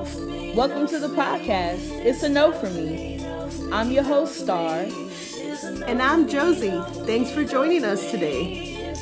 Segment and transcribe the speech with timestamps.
[0.00, 1.90] Welcome to the podcast.
[2.06, 3.22] It's a no for me.
[3.70, 4.86] I'm your host, Star.
[5.86, 6.80] And I'm Josie.
[7.04, 8.94] Thanks for joining us today.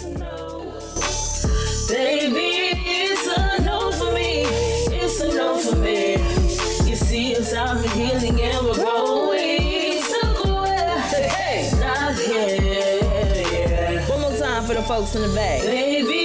[1.89, 4.43] Baby, it's a no for me.
[4.97, 6.15] It's a no for me.
[6.91, 10.03] You see us out here healing and we're growing.
[10.03, 14.03] Somewhere, hey, not here.
[14.09, 15.63] One more time for the folks in the back.
[15.63, 16.18] Baby,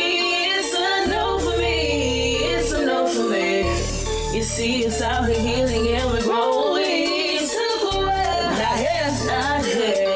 [4.53, 7.39] see us out here healing and we're growing.
[7.39, 10.13] Somewhere, not here, not here.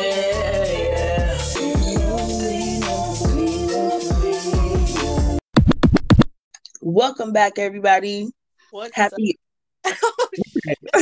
[6.82, 8.30] Welcome back, everybody.
[8.70, 9.40] What's Happy.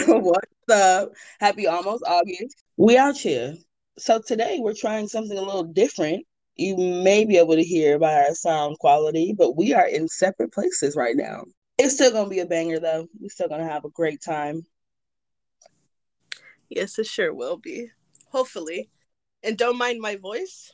[0.08, 1.12] What's up?
[1.42, 2.64] Happy almost August.
[2.78, 3.56] We out here.
[3.98, 6.26] So today we're trying something a little different.
[6.56, 10.54] You may be able to hear by our sound quality, but we are in separate
[10.54, 11.44] places right now.
[11.78, 13.08] It's still gonna be a banger though.
[13.20, 14.66] We're still gonna have a great time.
[16.70, 17.90] Yes, it sure will be.
[18.30, 18.90] Hopefully.
[19.44, 20.72] And don't mind my voice.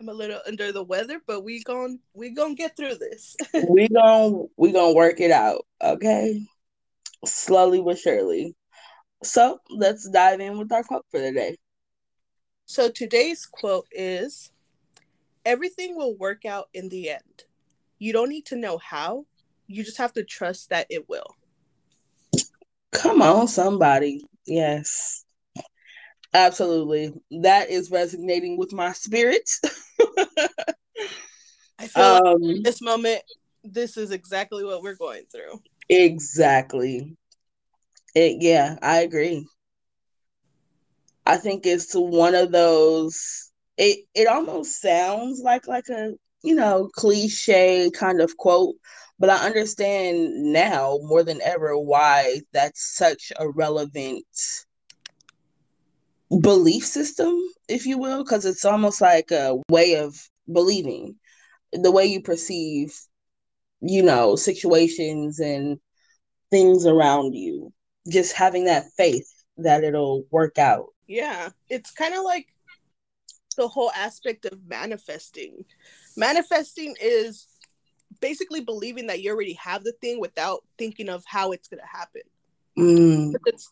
[0.00, 3.36] I'm a little under the weather, but we gon' we gonna get through this.
[3.68, 6.44] we gon' we gonna work it out, okay?
[7.24, 8.56] Slowly but surely.
[9.22, 11.56] So let's dive in with our quote for the day.
[12.66, 14.50] so today's quote is
[15.44, 17.44] everything will work out in the end.
[17.98, 19.26] You don't need to know how.
[19.66, 21.36] You just have to trust that it will.
[22.92, 24.24] Come on, somebody.
[24.46, 25.24] Yes.
[26.32, 27.12] Absolutely.
[27.42, 29.48] That is resonating with my spirit.
[31.78, 33.22] I feel like um this moment,
[33.62, 35.60] this is exactly what we're going through.
[35.88, 37.16] exactly.
[38.14, 39.46] It yeah, I agree.
[41.26, 46.90] I think it's one of those it it almost sounds like like a, you know,
[46.94, 48.76] cliche kind of quote,
[49.18, 54.26] but I understand now more than ever why that's such a relevant
[56.40, 60.16] belief system, if you will, because it's almost like a way of
[60.52, 61.16] believing,
[61.72, 62.94] the way you perceive,
[63.80, 65.78] you know, situations and
[66.50, 67.72] things around you.
[68.08, 70.86] Just having that faith that it'll work out.
[71.06, 72.48] Yeah, it's kind of like
[73.56, 75.64] the whole aspect of manifesting.
[76.16, 77.46] Manifesting is
[78.20, 81.86] basically believing that you already have the thing without thinking of how it's going to
[81.86, 82.22] happen.
[82.78, 83.70] Mm, It's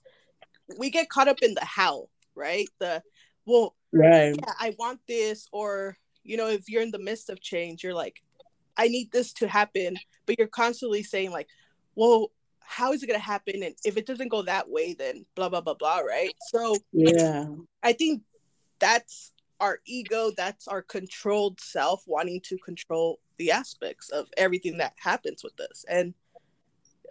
[0.79, 2.69] we get caught up in the how, right?
[2.79, 3.03] The
[3.47, 4.35] well, right.
[4.37, 7.95] yeah, I want this or you know, if you're in the midst of change, you're
[7.95, 8.23] like
[8.77, 11.49] I need this to happen, but you're constantly saying like,
[11.95, 12.31] well,
[12.61, 15.49] how is it going to happen and if it doesn't go that way then blah
[15.49, 16.33] blah blah blah, right?
[16.51, 17.47] So Yeah.
[17.83, 18.23] I think
[18.79, 19.33] that's
[19.63, 25.45] our ego, that's our controlled self wanting to control the aspects of everything that happens
[25.45, 25.85] with us.
[25.89, 26.15] And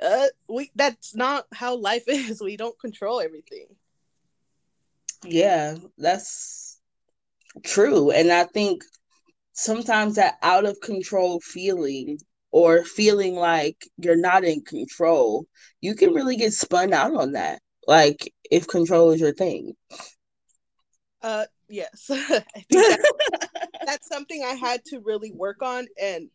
[0.02, 2.42] uh we that's not how life is.
[2.42, 3.68] We don't control everything.
[5.24, 6.80] Yeah, that's
[7.64, 8.12] true.
[8.12, 8.84] And I think
[9.54, 12.20] sometimes that out of control feeling
[12.52, 15.46] or feeling like you're not in control,
[15.80, 17.62] you can really get spun out on that.
[17.88, 19.74] Like if control is your thing.
[21.22, 22.08] Uh yes.
[22.12, 26.30] I think that, that's something I had to really work on and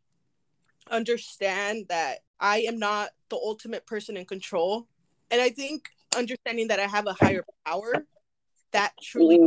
[0.90, 4.86] understand that I am not the ultimate person in control.
[5.30, 8.06] And I think understanding that I have a higher power
[8.72, 9.38] that truly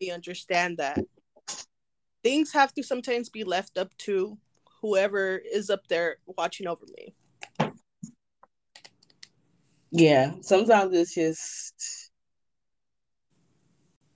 [0.00, 0.98] we understand that
[2.22, 4.38] things have to sometimes be left up to
[4.80, 7.14] whoever is up there watching over me.
[9.90, 12.03] Yeah, sometimes it's just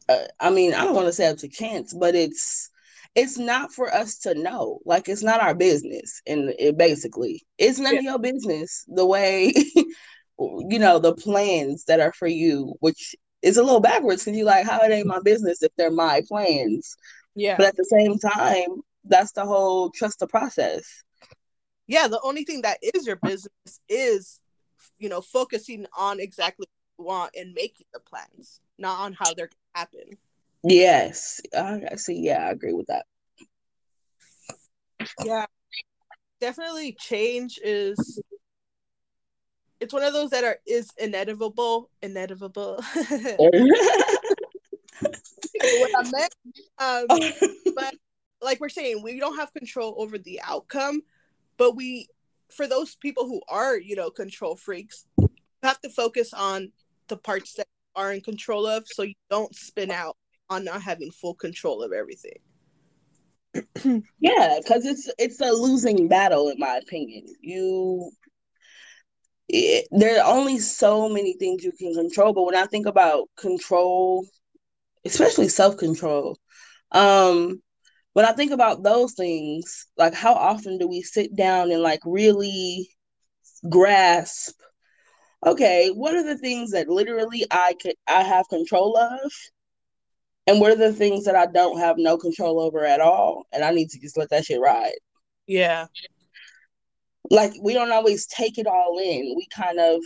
[0.08, 2.70] uh, I mean, I don't want to say up to chance, but it's
[3.14, 4.80] it's not for us to know.
[4.84, 8.84] Like it's not our business, and it basically it's none of your business.
[8.88, 9.52] The way
[10.38, 14.44] you know the plans that are for you, which is a little backwards because you
[14.44, 16.96] like how it ain't my business if they're my plans.
[17.34, 17.56] Yeah.
[17.56, 20.84] But at the same time, that's the whole trust the process.
[21.86, 24.40] yeah, the only thing that is your business is
[24.98, 29.34] you know focusing on exactly what you want and making the plans, not on how
[29.34, 30.18] they're happen.
[30.64, 32.20] Yes, I, I see.
[32.20, 33.06] Yeah, I agree with that.
[35.24, 35.46] Yeah.
[36.40, 38.20] Definitely change is
[39.80, 42.82] it's one of those that are is inevitable, inevitable.
[42.98, 43.56] what
[45.96, 46.34] I meant.
[46.78, 47.06] Um,
[47.74, 47.94] but
[48.42, 51.02] like we're saying, we don't have control over the outcome,
[51.56, 52.08] but we,
[52.50, 55.06] for those people who are, you know, control freaks,
[55.62, 56.72] have to focus on
[57.08, 57.66] the parts that
[57.98, 60.16] are in control of, so you don't spin out
[60.48, 62.38] on not having full control of everything.
[64.20, 67.24] Yeah, because it's it's a losing battle in my opinion.
[67.40, 68.10] You
[69.48, 72.32] it, there are only so many things you can control.
[72.32, 74.26] But when I think about control,
[75.04, 76.38] especially self control,
[76.92, 77.62] um,
[78.12, 82.00] when I think about those things, like how often do we sit down and like
[82.04, 82.90] really
[83.68, 84.57] grasp?
[85.46, 89.32] Okay, what are the things that literally I could I have control of,
[90.46, 93.64] and what are the things that I don't have no control over at all, and
[93.64, 94.98] I need to just let that shit ride.
[95.46, 95.86] Yeah.
[97.30, 99.34] Like we don't always take it all in.
[99.36, 100.00] We kind of,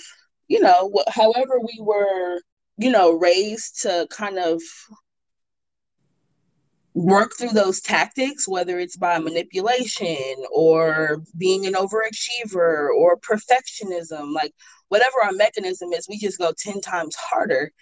[0.49, 2.41] you know, however we were,
[2.77, 4.61] you know, raised to kind of
[6.95, 14.53] work through those tactics, whether it's by manipulation or being an overachiever or perfectionism, like
[14.93, 17.73] whatever our mechanism is, we just go 10 times harder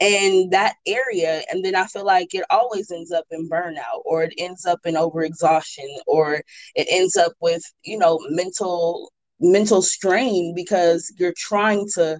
[0.00, 1.42] in that area.
[1.50, 4.80] And then I feel like it always ends up in burnout or it ends up
[4.84, 6.42] in overexhaustion or
[6.74, 9.10] it ends up with, you know, mental
[9.40, 12.18] mental strain because you're trying to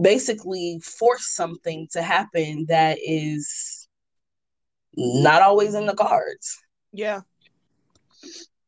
[0.00, 3.88] basically force something to happen that is
[4.94, 6.56] not always in the cards.
[6.92, 7.22] Yeah.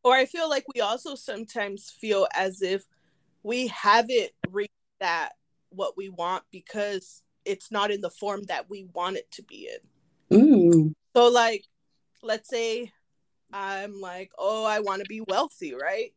[0.02, 2.84] Or I feel like we also sometimes feel as if
[3.44, 5.34] we haven't reached that
[5.68, 9.68] what we want because it's not in the form that we want it to be
[10.30, 10.38] in.
[10.38, 10.94] Mm.
[11.14, 11.64] So like
[12.22, 12.90] let's say
[13.52, 16.12] I'm like, "Oh, I want to be wealthy," right?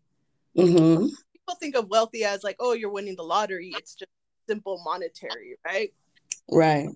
[0.56, 4.10] hmm People think of wealthy as like, "Oh, you're winning the lottery." It's just
[4.48, 5.94] simple monetary, right?
[6.50, 6.90] Right.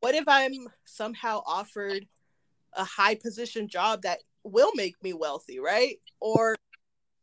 [0.00, 2.06] What if I'm somehow offered
[2.72, 6.00] a high position job that will make me wealthy, right?
[6.20, 6.56] Or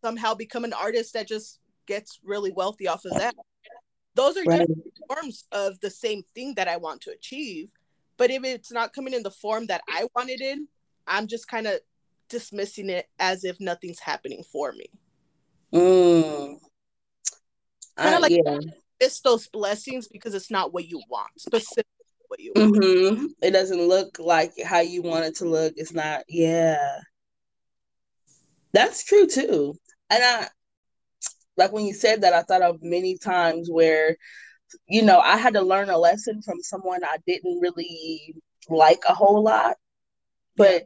[0.04, 3.36] somehow become an artist that just gets really wealthy off of that.
[4.16, 4.60] Those are Right.
[4.60, 7.72] different forms of the same thing that I want to achieve.
[8.18, 10.68] But if it's not coming in the form that I want it in,
[11.08, 11.80] I'm just kind of
[12.30, 14.86] dismissing it as if nothing's happening for me.
[15.74, 16.60] Mm.
[17.98, 18.60] Kinda Uh, like- yeah.
[19.00, 21.84] It's those blessings because it's not what you want, specifically
[22.28, 22.76] what you want.
[22.78, 25.74] hmm It doesn't look like how you want it to look.
[25.76, 26.24] It's not.
[26.30, 27.02] Yeah.
[28.72, 29.78] That's true too.
[30.10, 30.48] And I
[31.58, 34.18] like when you said that, I thought of many times where,
[34.88, 38.36] you know, I had to learn a lesson from someone I didn't really
[38.70, 39.76] like a whole lot.
[40.58, 40.84] But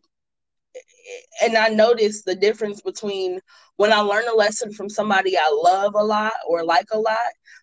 [1.41, 3.39] and I noticed the difference between
[3.77, 7.17] when I learn a lesson from somebody I love a lot or like a lot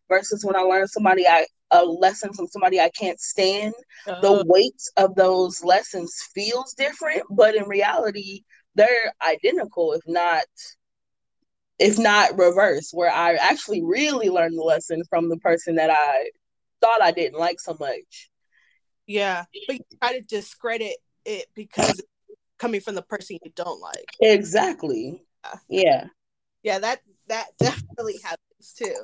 [0.09, 3.75] versus when I learn somebody I a lesson from somebody I can't stand
[4.21, 8.43] the Uh, weight of those lessons feels different, but in reality,
[8.75, 10.45] they're identical, if not
[11.79, 16.31] if not reverse, where I actually really learned the lesson from the person that I
[16.81, 18.31] thought I didn't like so much.
[19.07, 22.09] yeah, but you try to discredit it because it's
[22.59, 24.07] coming from the person you don't like.
[24.21, 25.23] Exactly.
[25.69, 26.07] Yeah.
[26.63, 28.95] Yeah, that that definitely happens too.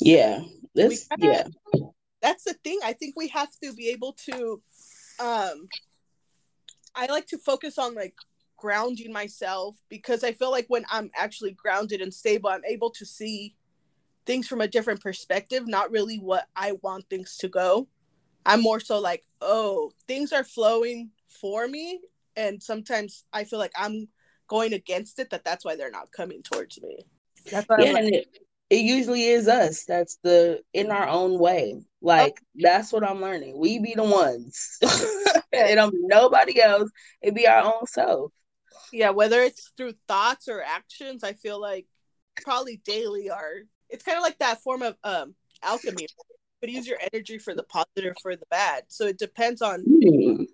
[0.00, 0.40] Yeah.
[0.74, 1.46] This yeah.
[2.22, 2.80] That's the thing.
[2.82, 4.62] I think we have to be able to
[5.20, 5.68] um
[6.94, 8.14] I like to focus on like
[8.56, 13.04] grounding myself because I feel like when I'm actually grounded and stable, I'm able to
[13.06, 13.54] see
[14.24, 17.88] things from a different perspective, not really what I want things to go.
[18.44, 22.00] I'm more so like, oh, things are flowing for me
[22.36, 24.08] and sometimes I feel like I'm
[24.48, 26.98] going against it that that's why they're not coming towards me.
[27.50, 28.28] That's why I'm Yeah, like, and it,
[28.70, 29.84] it usually is us.
[29.84, 31.76] That's the in our own way.
[32.02, 33.58] Like that's what I'm learning.
[33.58, 34.78] We be the ones.
[35.52, 36.90] it don't be nobody else.
[37.22, 38.32] It be our own self.
[38.92, 41.86] Yeah whether it's through thoughts or actions i feel like
[42.42, 46.06] probably daily are it's kind of like that form of um alchemy.
[46.60, 48.84] But use your energy for the positive for the bad.
[48.88, 50.44] So it depends on Hmm.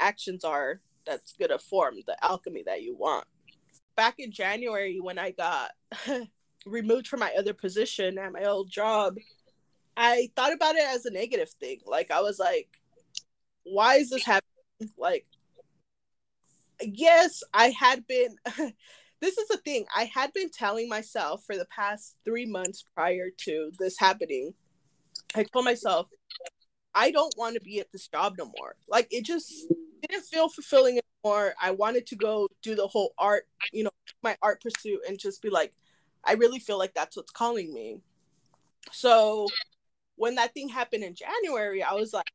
[0.00, 3.26] actions are that's gonna form the alchemy that you want.
[3.96, 5.72] Back in january when i got
[6.66, 9.16] removed from my other position at my old job
[9.96, 11.80] i thought about it as a negative thing.
[11.86, 12.68] Like i was like
[13.64, 14.92] why is this happening?
[14.96, 15.26] Like
[16.84, 18.36] yes, I had been.
[19.20, 19.86] this is the thing.
[19.94, 24.54] I had been telling myself for the past three months prior to this happening.
[25.34, 26.08] I told myself,
[26.94, 28.76] I don't want to be at this job no more.
[28.88, 29.52] Like it just
[30.08, 31.54] didn't feel fulfilling anymore.
[31.60, 33.90] I wanted to go do the whole art, you know,
[34.22, 35.72] my art pursuit and just be like,
[36.24, 37.98] I really feel like that's what's calling me.
[38.92, 39.48] So
[40.16, 42.30] when that thing happened in January, I was like,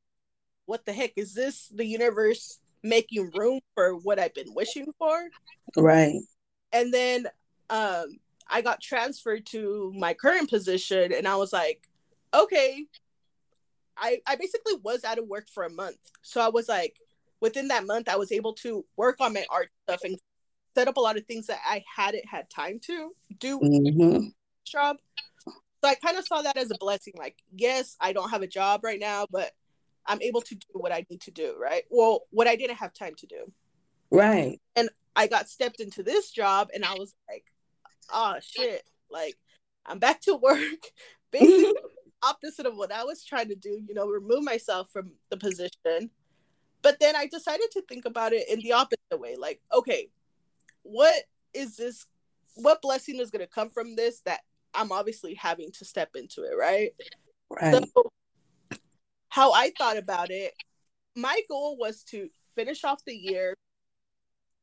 [0.65, 1.13] what the heck?
[1.15, 5.29] Is this the universe making room for what I've been wishing for?
[5.75, 6.15] Right.
[6.71, 7.27] And then
[7.69, 8.17] um
[8.49, 11.87] I got transferred to my current position and I was like,
[12.33, 12.85] okay.
[13.97, 15.97] I I basically was out of work for a month.
[16.21, 16.99] So I was like
[17.39, 20.17] within that month I was able to work on my art stuff and
[20.75, 24.27] set up a lot of things that I hadn't had time to do hmm
[24.65, 24.97] job.
[25.83, 27.13] So I kind of saw that as a blessing.
[27.17, 29.51] Like, yes, I don't have a job right now, but
[30.07, 31.83] I'm able to do what I need to do, right?
[31.89, 33.51] Well, what I didn't have time to do.
[34.09, 34.59] Right.
[34.75, 37.43] And I got stepped into this job and I was like,
[38.11, 38.83] oh shit.
[39.09, 39.35] Like,
[39.85, 40.59] I'm back to work.
[41.31, 41.73] Basically,
[42.23, 46.09] opposite of what I was trying to do, you know, remove myself from the position.
[46.81, 49.35] But then I decided to think about it in the opposite way.
[49.37, 50.09] Like, okay,
[50.83, 51.15] what
[51.53, 52.05] is this?
[52.55, 54.39] What blessing is going to come from this that
[54.73, 56.91] I'm obviously having to step into it, right?
[57.49, 57.73] Right.
[57.73, 58.11] So,
[59.37, 60.55] how I thought about it,
[61.15, 63.53] my goal was to finish off the year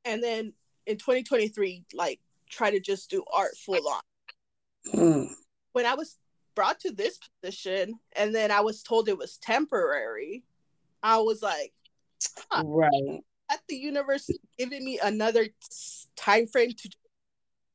[0.04, 0.52] and then
[0.86, 2.18] in 2023, like
[2.50, 4.00] try to just do art full on.
[4.92, 5.28] Mm.
[5.74, 6.18] When I was
[6.56, 10.42] brought to this position and then I was told it was temporary,
[11.04, 11.72] I was like,
[12.50, 13.20] huh, Right.
[13.52, 14.28] at the universe
[14.58, 15.46] giving me another
[16.16, 16.90] time frame to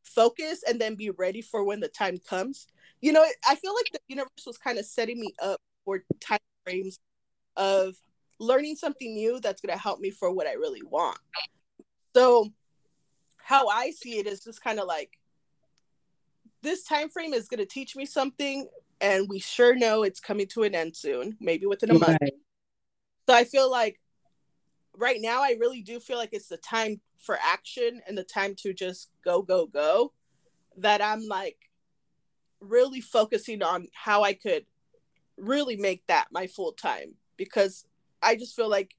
[0.03, 2.67] focus and then be ready for when the time comes.
[2.99, 6.39] You know, I feel like the universe was kind of setting me up for time
[6.69, 6.99] frames
[7.55, 7.95] of
[8.39, 11.17] learning something new that's going to help me for what I really want.
[12.15, 12.49] So,
[13.37, 15.17] how I see it is just kind of like
[16.61, 18.67] this time frame is going to teach me something
[19.01, 22.17] and we sure know it's coming to an end soon, maybe within a month.
[23.27, 23.99] So I feel like
[24.95, 28.55] right now I really do feel like it's the time for action and the time
[28.55, 30.13] to just go go go
[30.77, 31.57] that I'm like
[32.59, 34.65] really focusing on how I could
[35.39, 37.85] really make that my full time because
[38.21, 38.95] I just feel like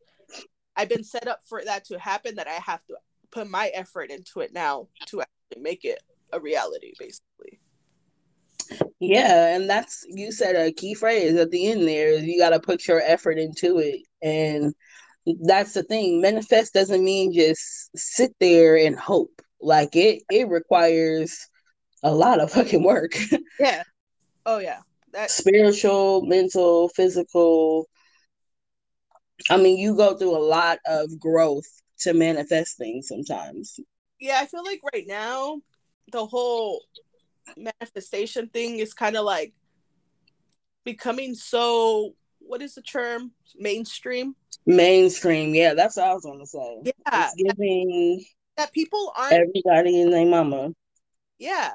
[0.76, 2.94] I've been set up for that to happen that I have to
[3.30, 6.00] put my effort into it now to actually make it
[6.32, 7.61] a reality basically.
[9.00, 12.11] Yeah, and that's you said a key phrase at the end there.
[12.11, 14.75] is You got to put your effort into it, and
[15.42, 16.20] that's the thing.
[16.20, 19.42] Manifest doesn't mean just sit there and hope.
[19.61, 21.49] Like it, it requires
[22.02, 23.16] a lot of fucking work.
[23.59, 23.82] Yeah.
[24.47, 24.80] Oh yeah.
[25.12, 27.88] That Spiritual, mental, physical.
[29.49, 31.67] I mean, you go through a lot of growth
[32.00, 33.79] to manifest things sometimes.
[34.21, 35.61] yeah, I feel like right now
[36.12, 36.83] the whole
[37.57, 39.52] manifestation thing is kind of like
[40.85, 44.35] becoming so what is the term mainstream
[44.67, 46.79] Mainstream, yeah, that's what I was gonna say.
[46.85, 46.93] yeah
[47.26, 48.25] It's giving
[48.57, 50.73] that people aren't everybody and their mama.
[51.38, 51.73] yeah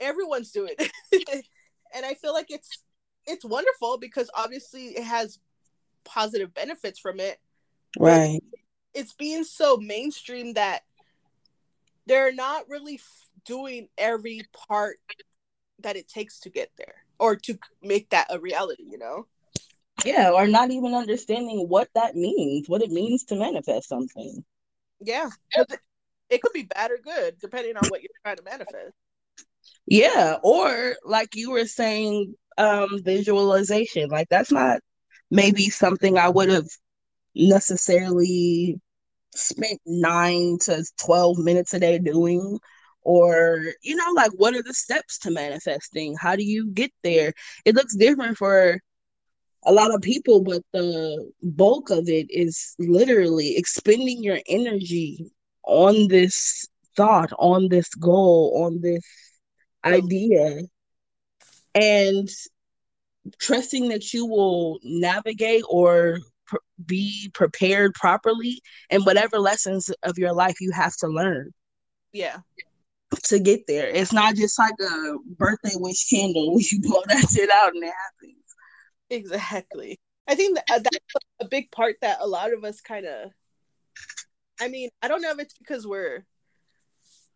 [0.00, 1.46] everyone's doing it
[1.94, 2.82] and i feel like it's
[3.26, 5.38] it's wonderful because obviously it has
[6.04, 7.38] positive benefits from it
[7.98, 8.40] Right.
[8.92, 10.80] it's being so mainstream that
[12.06, 14.98] they're not really f- doing every part
[15.80, 19.26] that it takes to get there or to make that a reality you know
[20.04, 24.44] Yeah, or not even understanding what that means, what it means to manifest something.
[25.00, 25.30] Yeah.
[25.52, 25.78] it,
[26.30, 28.92] it could be bad or good depending on what you're trying to manifest
[29.86, 34.08] Yeah, or like you were saying, um, visualization.
[34.08, 34.80] Like that's not
[35.30, 36.68] maybe something I would have
[37.34, 38.80] necessarily
[39.34, 42.58] spent nine to 12 minutes a day doing.
[43.02, 46.16] Or, you know, like what are the steps to manifesting?
[46.18, 47.34] How do you get there?
[47.64, 48.80] It looks different for
[49.66, 55.30] a lot of people, but the bulk of it is literally expending your energy
[55.64, 56.66] on this
[56.96, 59.02] thought, on this goal, on this
[59.84, 60.62] idea,
[61.74, 62.28] and
[63.38, 68.60] trusting that you will navigate or pr- be prepared properly
[68.90, 71.52] and whatever lessons of your life you have to learn
[72.12, 72.38] yeah
[73.22, 73.88] to get there.
[73.88, 77.84] It's not just like a birthday wish candle where you blow that shit out and
[77.84, 78.44] it happens.
[79.10, 83.06] exactly i think that, uh, that's a big part that a lot of us kind
[83.06, 83.30] of
[84.60, 86.24] i mean i don't know if it's because we're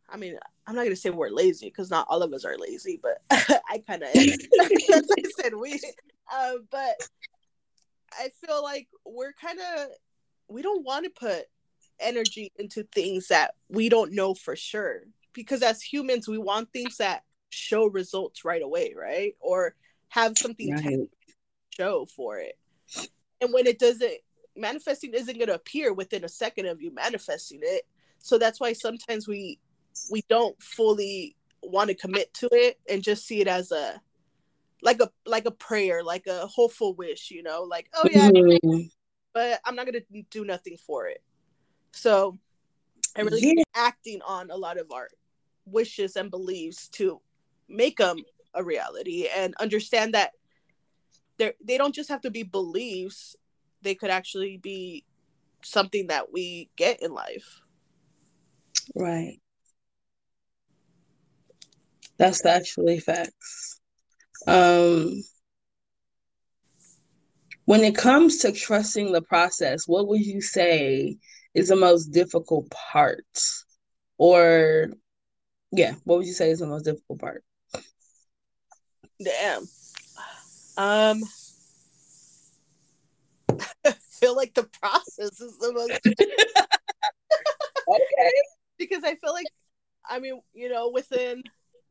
[0.08, 3.00] i mean i'm not gonna say we're lazy because not all of us are lazy
[3.02, 3.20] but
[3.68, 4.08] i kind of
[4.88, 5.80] that's i said we
[6.32, 6.94] uh, but
[8.12, 9.88] i feel like we're kind of
[10.48, 11.46] we don't want to put
[11.98, 15.00] energy into things that we don't know for sure
[15.32, 19.34] because as humans we want things that show results right away right?
[19.40, 19.74] Or
[20.08, 20.84] have something Right.
[20.84, 21.08] to
[21.70, 22.58] show for it.
[23.40, 24.18] And when it doesn't
[24.56, 27.86] manifesting isn't going to appear within a second of you manifesting it.
[28.18, 29.58] So that's why sometimes we
[30.10, 34.00] we don't fully want to commit to it and just see it as a
[34.82, 38.90] like a like a prayer like a hopeful wish you know like oh yeah Mhm.
[39.32, 41.22] but i'm not going to do nothing for it
[41.92, 42.38] so
[43.16, 43.64] i really Yeah.
[43.74, 45.08] acting on a lot of our
[45.66, 47.20] wishes and beliefs to
[47.68, 48.18] make them
[48.54, 50.32] a reality and understand that
[51.38, 53.36] they they don't just have to be beliefs
[53.82, 55.04] they could actually be
[55.62, 57.60] something that we get in life
[58.94, 59.40] Right.
[62.18, 63.80] That's actually facts.
[64.46, 65.22] Um,
[67.64, 71.18] when it comes to trusting the process, what would you say
[71.54, 73.24] is the most difficult part?
[74.16, 74.88] Or,
[75.70, 77.44] yeah, what would you say is the most difficult part?
[79.22, 79.62] Damn.
[80.76, 81.22] Um,
[83.84, 86.00] I feel like the process is the most
[87.88, 88.32] Okay.
[88.78, 89.46] because I feel like,
[90.08, 91.42] I mean, you know, within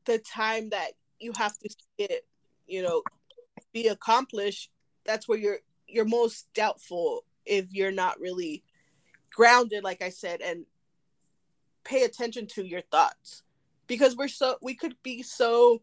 [0.08, 2.26] the time that you have to see it,
[2.66, 3.04] you know,
[3.74, 4.72] be accomplished,
[5.06, 8.64] that's where you're you're most doubtful if you're not really
[9.34, 10.66] grounded, like I said, and
[11.84, 13.44] pay attention to your thoughts.
[13.86, 15.82] Because we're so we could be so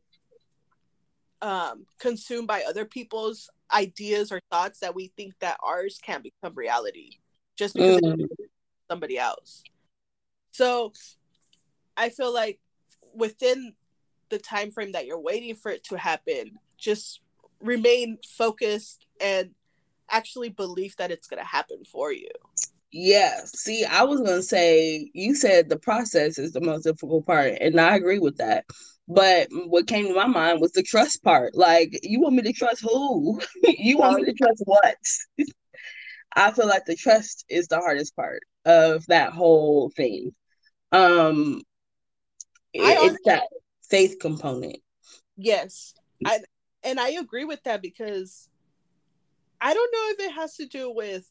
[1.42, 6.54] um consumed by other people's ideas or thoughts that we think that ours can't become
[6.54, 7.18] reality
[7.56, 8.26] just because Mm,
[8.90, 9.62] somebody else.
[10.52, 10.92] So
[11.96, 12.58] i feel like
[13.14, 13.72] within
[14.34, 17.20] the time frame that you're waiting for it to happen just
[17.60, 19.50] remain focused and
[20.10, 22.28] actually believe that it's going to happen for you
[22.96, 23.40] yeah.
[23.44, 27.80] See, I was gonna say you said the process is the most difficult part, and
[27.80, 28.66] I agree with that.
[29.08, 31.56] But what came to my mind was the trust part.
[31.56, 33.42] Like, you want me to trust who?
[33.64, 34.96] you want me to trust what?
[36.36, 40.32] I feel like the trust is the hardest part of that whole thing.
[40.92, 41.62] Um,
[42.76, 43.42] I it's that
[43.94, 44.78] faith component.
[45.36, 45.94] Yes.
[46.24, 46.40] I
[46.82, 48.48] and I agree with that because
[49.60, 51.30] I don't know if it has to do with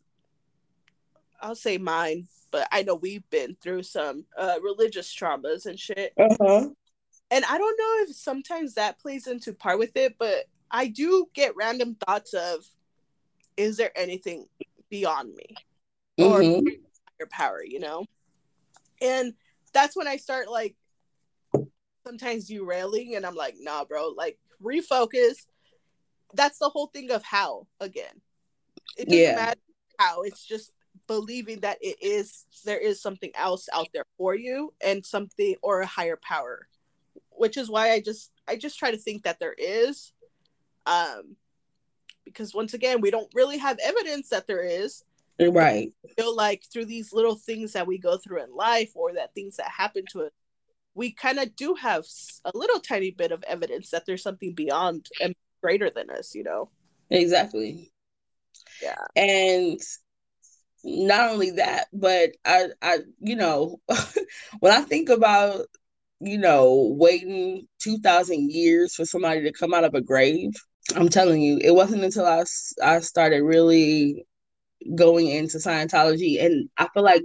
[1.41, 6.13] I'll say mine, but I know we've been through some uh religious traumas and shit.
[6.17, 6.69] Uh-huh.
[7.31, 11.27] And I don't know if sometimes that plays into part with it, but I do
[11.33, 12.65] get random thoughts of
[13.57, 14.47] is there anything
[14.89, 15.55] beyond me?
[16.17, 16.63] Or Mhm.
[17.19, 18.05] higher power, you know?
[19.01, 19.33] And
[19.73, 20.75] that's when I start like
[22.05, 25.45] sometimes you derailing and I'm like, nah, bro, like refocus.
[26.33, 28.21] That's the whole thing of how again.
[28.97, 29.35] It doesn't Yeah.
[29.35, 29.59] matter
[29.99, 30.71] how, it's just
[31.07, 35.81] believing that it is there is something else out there for you and something or
[35.81, 36.67] a higher power.
[37.29, 40.13] Which is why I just I just try to think that there is.
[40.85, 41.35] Um
[42.25, 45.03] because once again, we don't really have evidence that there is
[45.39, 45.91] Right.
[46.17, 49.57] feel like through these little things that we go through in life or that things
[49.57, 50.31] that happen to us
[50.95, 52.05] we kind of do have
[52.45, 56.43] a little tiny bit of evidence that there's something beyond and greater than us you
[56.43, 56.69] know
[57.09, 57.93] Exactly.
[58.81, 59.79] yeah And
[60.83, 63.79] not only that, but I, I, you know,
[64.59, 65.65] when I think about,
[66.19, 70.51] you know, waiting 2,000 years for somebody to come out of a grave,
[70.95, 72.43] I'm telling you, it wasn't until I,
[72.83, 74.25] I started really
[74.95, 77.23] going into Scientology and I feel like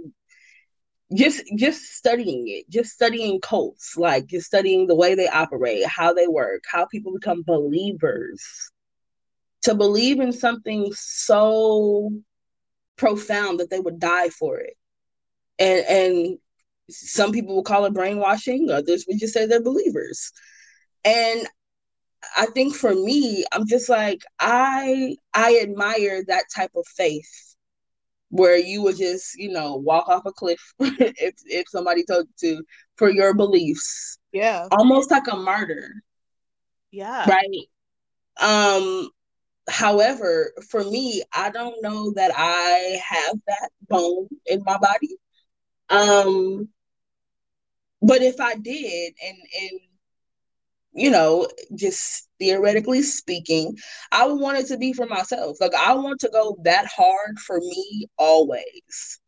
[1.13, 6.13] just just studying it, just studying cults, like just studying the way they operate, how
[6.13, 8.43] they work, how people become believers.
[9.63, 12.11] To believe in something so
[12.95, 14.75] profound that they would die for it.
[15.57, 16.37] And and
[16.89, 20.31] some people will call it brainwashing, others would just say they're believers.
[21.03, 21.47] And
[22.37, 27.48] I think for me, I'm just like I I admire that type of faith
[28.29, 32.57] where you would just, you know, walk off a cliff if if somebody told you
[32.57, 32.63] to
[32.95, 34.17] for your beliefs.
[34.31, 34.67] yeah.
[34.71, 35.91] Almost like a martyr.
[36.91, 37.29] Yeah.
[37.29, 37.67] Right?
[38.41, 39.09] Um
[39.69, 45.15] however for me i don't know that i have that bone in my body.
[45.89, 46.69] Um
[48.01, 49.79] but if i did and and
[50.93, 53.77] you know just theoretically speaking
[54.11, 55.57] i would want it to be for myself.
[55.59, 59.19] Like i want to go that hard for me always.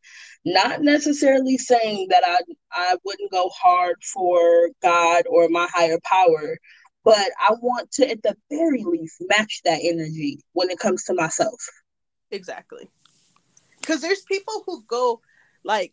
[0.44, 2.40] Not necessarily saying that i
[2.72, 6.58] i wouldn't go hard for god or my higher power
[7.04, 11.14] but i want to at the very least match that energy when it comes to
[11.14, 11.60] myself.
[12.30, 12.88] Exactly.
[13.80, 15.20] Because there's people who go
[15.64, 15.92] like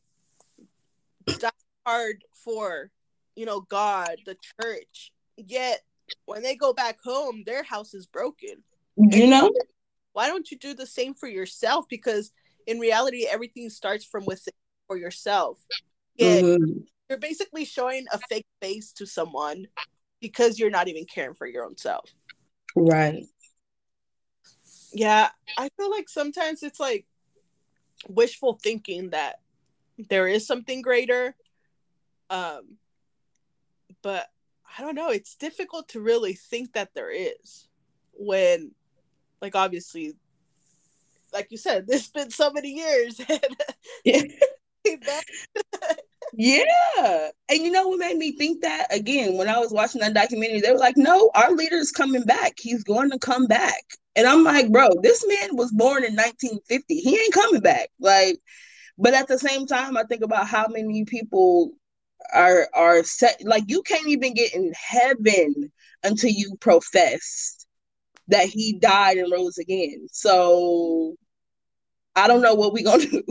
[1.27, 1.49] die
[1.85, 2.89] hard for
[3.35, 5.11] you know god the church
[5.47, 5.81] yet
[6.25, 8.63] when they go back home their house is broken.
[8.97, 9.51] You know?
[10.13, 11.85] why don't you do the same for yourself?
[11.89, 12.31] Because
[12.67, 14.53] in reality everything starts from within
[14.87, 15.59] for yourself.
[16.15, 16.85] Yeah Mhm.
[17.09, 19.67] you're basically showing a fake face to someone
[20.19, 22.09] because you're not even caring for your own self.
[22.75, 23.27] Right.
[24.93, 27.05] Yeah i feel like sometimes it's like
[28.07, 29.41] wishful thinking that
[30.09, 31.35] there is something greater
[32.29, 32.77] um
[34.01, 34.29] but
[34.77, 37.67] i don't know it's difficult to really think that there is
[38.13, 38.71] when
[39.41, 40.13] like obviously
[41.33, 43.19] like you said there's been so many years
[44.05, 44.23] Yeah.
[46.33, 47.29] Yeah.
[47.49, 50.61] And you know what made me think that again when I was watching that documentary,
[50.61, 52.53] they were like, no, our leader's coming back.
[52.59, 53.83] He's going to come back.
[54.15, 56.95] And I'm like, bro, this man was born in 1950.
[56.95, 57.89] He ain't coming back.
[57.99, 58.39] Like,
[58.97, 61.71] but at the same time, I think about how many people
[62.33, 65.71] are are set like you can't even get in heaven
[66.03, 67.65] until you profess
[68.27, 70.07] that he died and rose again.
[70.11, 71.15] So
[72.15, 73.23] I don't know what we're gonna do.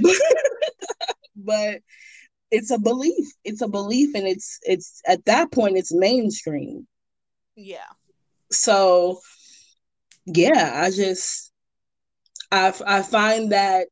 [1.36, 1.80] but
[2.50, 3.26] it's a belief.
[3.44, 6.86] It's a belief and it's it's at that point it's mainstream.
[7.56, 7.88] Yeah.
[8.50, 9.20] So
[10.26, 11.52] yeah, I just
[12.52, 13.88] I I find that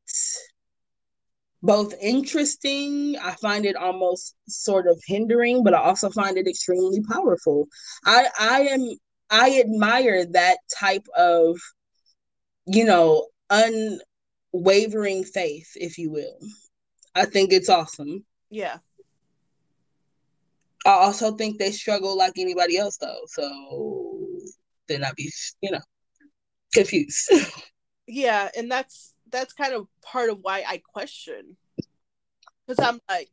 [1.62, 3.16] both interesting.
[3.22, 7.66] I find it almost sort of hindering, but I also find it extremely powerful.
[8.04, 8.88] I I am
[9.30, 11.58] I admire that type of
[12.66, 16.38] you know unwavering faith, if you will.
[17.14, 18.24] I think it's awesome.
[18.50, 18.78] Yeah.
[20.86, 23.20] I also think they struggle like anybody else though.
[23.26, 24.00] So
[24.88, 25.80] then I'd be, you know,
[26.72, 27.30] confused.
[28.06, 31.56] yeah, and that's that's kind of part of why I question.
[32.66, 33.30] Because I'm like,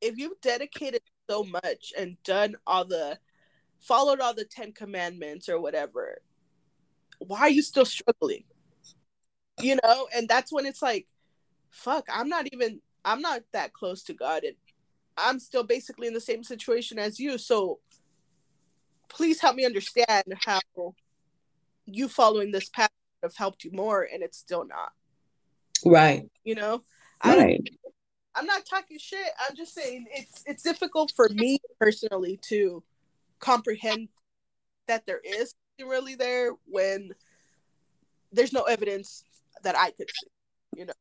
[0.00, 3.18] if you've dedicated so much and done all the
[3.80, 6.20] followed all the Ten Commandments or whatever,
[7.18, 8.44] why are you still struggling?
[9.60, 11.06] You know, and that's when it's like,
[11.70, 14.56] fuck, I'm not even I'm not that close to God and
[15.16, 17.38] I'm still basically in the same situation as you.
[17.38, 17.78] So
[19.08, 20.60] please help me understand how
[21.86, 22.90] you following this path
[23.22, 24.92] have helped you more and it's still not.
[25.84, 26.24] Right.
[26.44, 26.82] You know?
[27.24, 27.60] Right.
[28.34, 29.26] I, I'm not talking shit.
[29.38, 32.82] I'm just saying it's it's difficult for me personally to
[33.38, 34.08] comprehend
[34.86, 37.10] that there is really there when
[38.32, 39.24] there's no evidence
[39.62, 40.92] that I could see, you know.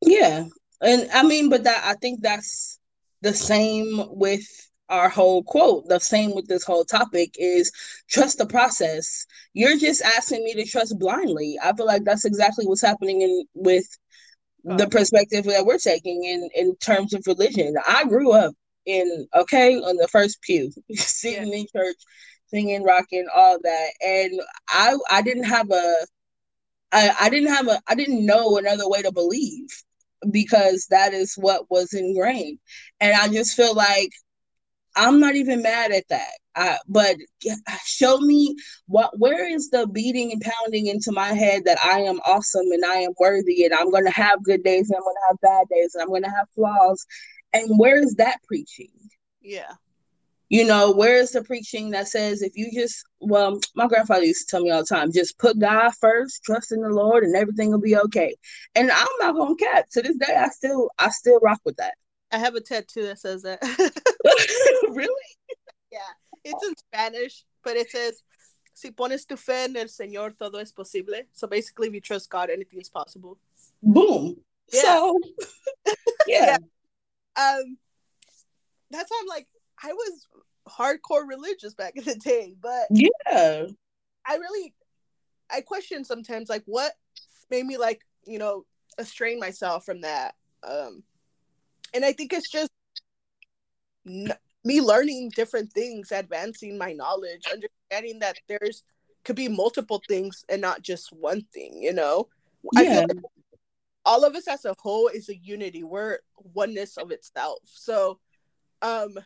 [0.00, 0.44] Yeah.
[0.80, 2.78] And I mean, but that I think that's
[3.22, 4.46] the same with
[4.88, 5.88] our whole quote.
[5.88, 7.72] The same with this whole topic is
[8.08, 9.26] trust the process.
[9.52, 11.58] You're just asking me to trust blindly.
[11.62, 13.86] I feel like that's exactly what's happening in with
[14.66, 17.74] the perspective that we're taking in in terms of religion.
[17.86, 21.58] I grew up in okay on the first pew, sitting yeah.
[21.60, 21.96] in church,
[22.48, 25.94] singing, rocking, all that, and I I didn't have a
[26.92, 29.68] I, I didn't have a I didn't know another way to believe
[30.30, 32.58] because that is what was ingrained.
[33.00, 34.10] And I just feel like
[34.96, 36.32] I'm not even mad at that.
[36.88, 37.16] But
[37.84, 42.20] show me what where is the beating and pounding into my head that I am
[42.26, 45.14] awesome and I am worthy and I'm going to have good days and I'm going
[45.14, 47.06] to have bad days and I'm going to have flaws.
[47.52, 48.90] And where is that preaching?
[49.40, 49.72] Yeah.
[50.48, 54.48] You know, where is the preaching that says if you just, well, my grandfather used
[54.48, 57.34] to tell me all the time, just put God first, trust in the Lord, and
[57.34, 58.32] everything will be okay.
[58.76, 59.86] And I'm not gonna cap.
[59.92, 61.94] To this day, I still, I still rock with that.
[62.30, 63.58] I have a tattoo that says that.
[64.90, 65.10] really?
[66.46, 68.22] It's in Spanish, but it says,
[68.74, 72.30] "Si pones tu fe en el Señor, todo es posible." So basically, if you trust
[72.30, 73.38] God, anything is possible.
[73.82, 74.36] Boom.
[74.72, 74.82] Yeah.
[74.82, 75.20] So,
[76.26, 76.56] yeah.
[76.56, 76.56] yeah.
[77.36, 77.78] Um,
[78.90, 79.48] that's why I'm like,
[79.82, 80.26] I was
[80.68, 83.66] hardcore religious back in the day, but yeah,
[84.26, 84.74] I really
[85.50, 86.92] I question sometimes like what
[87.50, 88.64] made me like you know
[88.98, 90.34] estrain myself from that.
[90.62, 91.02] Um,
[91.94, 92.70] and I think it's just
[94.06, 94.32] n-
[94.66, 98.82] me learning different things, advancing my knowledge, understanding that there's
[99.24, 101.80] could be multiple things and not just one thing.
[101.80, 102.28] You know,
[102.72, 102.80] yeah.
[102.80, 103.16] I feel like
[104.04, 105.84] all of us as a whole is a unity.
[105.84, 106.18] We're
[106.52, 107.60] oneness of itself.
[107.64, 108.18] So,
[108.82, 109.18] um,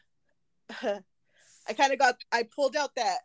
[0.83, 3.18] I kind of got I pulled out that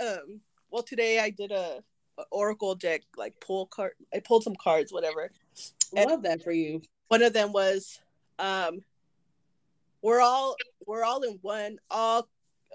[0.00, 1.82] um well today I did a,
[2.18, 5.30] a oracle deck like pull card I pulled some cards whatever.
[5.92, 6.82] Love that for you.
[7.08, 8.00] One of them was
[8.38, 8.80] um
[10.02, 12.28] we're all we're all in one all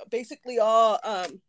[0.10, 1.42] basically all um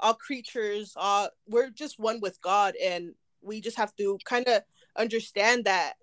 [0.00, 4.62] all creatures all we're just one with God and we just have to kind of
[4.96, 5.94] understand that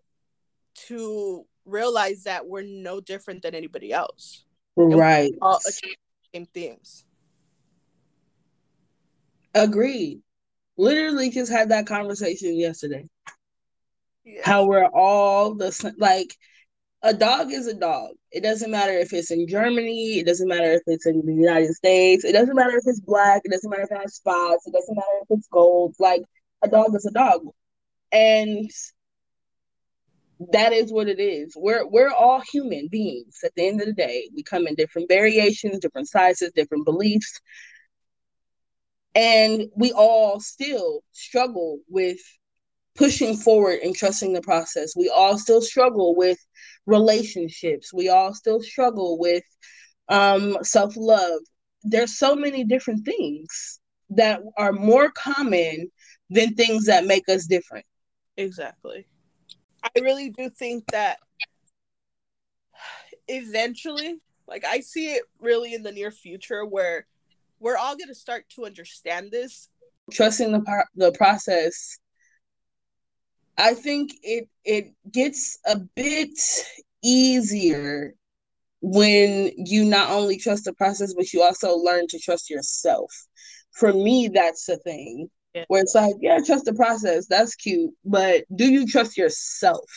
[0.88, 4.46] to realize that we're no different than anybody else.
[4.76, 5.34] Right.
[5.42, 7.06] all same things.
[9.54, 10.22] Agreed.
[10.78, 13.08] Literally just had that conversation yesterday.
[14.26, 14.44] Yes.
[14.44, 16.36] how we're all the same like
[17.06, 20.72] a dog is a dog it doesn't matter if it's in germany it doesn't matter
[20.72, 23.84] if it's in the united states it doesn't matter if it's black it doesn't matter
[23.84, 26.24] if it has spots it doesn't matter if it's gold like
[26.64, 27.42] a dog is a dog
[28.12, 28.70] and
[30.52, 31.54] that is what it is.
[31.56, 34.30] We're we're all human beings at the end of the day.
[34.36, 37.40] We come in different variations, different sizes, different beliefs.
[39.14, 42.20] And we all still struggle with
[42.96, 44.96] pushing forward and trusting the process.
[44.96, 46.38] We all still struggle with
[46.86, 47.94] relationships.
[47.94, 49.44] We all still struggle with
[50.10, 51.42] um, self love.
[51.84, 53.80] There's so many different things
[54.12, 55.92] that are more common
[56.30, 57.86] than things that make us different.
[58.38, 59.08] Exactly.
[59.84, 61.18] I really do think that
[63.28, 67.06] eventually, like I see it really in the near future where
[67.60, 69.70] we're all going to start to understand this.
[70.12, 71.98] Trusting the par- the process
[73.58, 76.38] I think it it gets a bit
[77.04, 78.14] easier
[78.82, 83.12] when you not only trust the process but you also learn to trust yourself.
[83.72, 85.30] For me that's the thing.
[85.54, 85.66] Yeah.
[85.70, 87.28] Where it's like, yeah, trust the process.
[87.28, 89.90] That's cute, but do you trust yourself?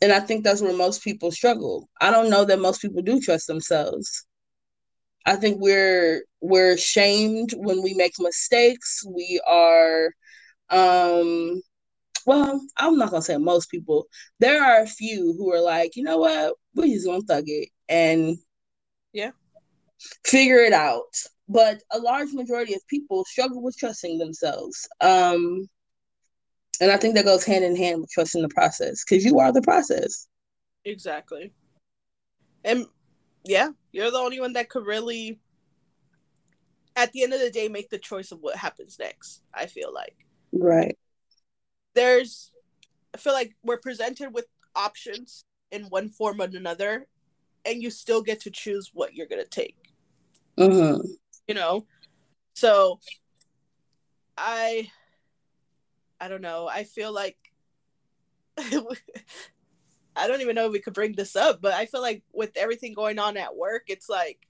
[0.00, 1.88] And I think that's where most people struggle.
[2.00, 4.26] I don't know that most people do trust themselves.
[5.26, 9.02] I think we're we're shamed when we make mistakes.
[9.06, 10.10] We are
[10.74, 11.62] um
[12.26, 14.06] well, I'm not gonna say most people.
[14.40, 17.68] There are a few who are like, you know what, we're just gonna thug it
[17.88, 18.36] and
[19.12, 19.30] yeah,
[20.24, 21.14] figure it out.
[21.48, 24.88] But a large majority of people struggle with trusting themselves.
[25.00, 25.68] Um,
[26.80, 29.52] and I think that goes hand in hand with trusting the process because you are
[29.52, 30.26] the process.
[30.84, 31.52] Exactly.
[32.64, 32.86] And
[33.44, 35.38] yeah, you're the only one that could really,
[36.96, 39.42] at the end of the day, make the choice of what happens next.
[39.52, 40.16] I feel like.
[40.54, 40.96] Right.
[41.94, 42.52] There's,
[43.12, 47.06] I feel like we're presented with options in one form or another,
[47.64, 49.76] and you still get to choose what you're gonna take.
[50.58, 51.00] Mm-hmm.
[51.48, 51.86] You know,
[52.54, 53.00] so
[54.38, 54.90] I,
[56.20, 56.68] I don't know.
[56.68, 57.36] I feel like.
[60.16, 62.56] I don't even know if we could bring this up, but I feel like with
[62.56, 64.46] everything going on at work, it's like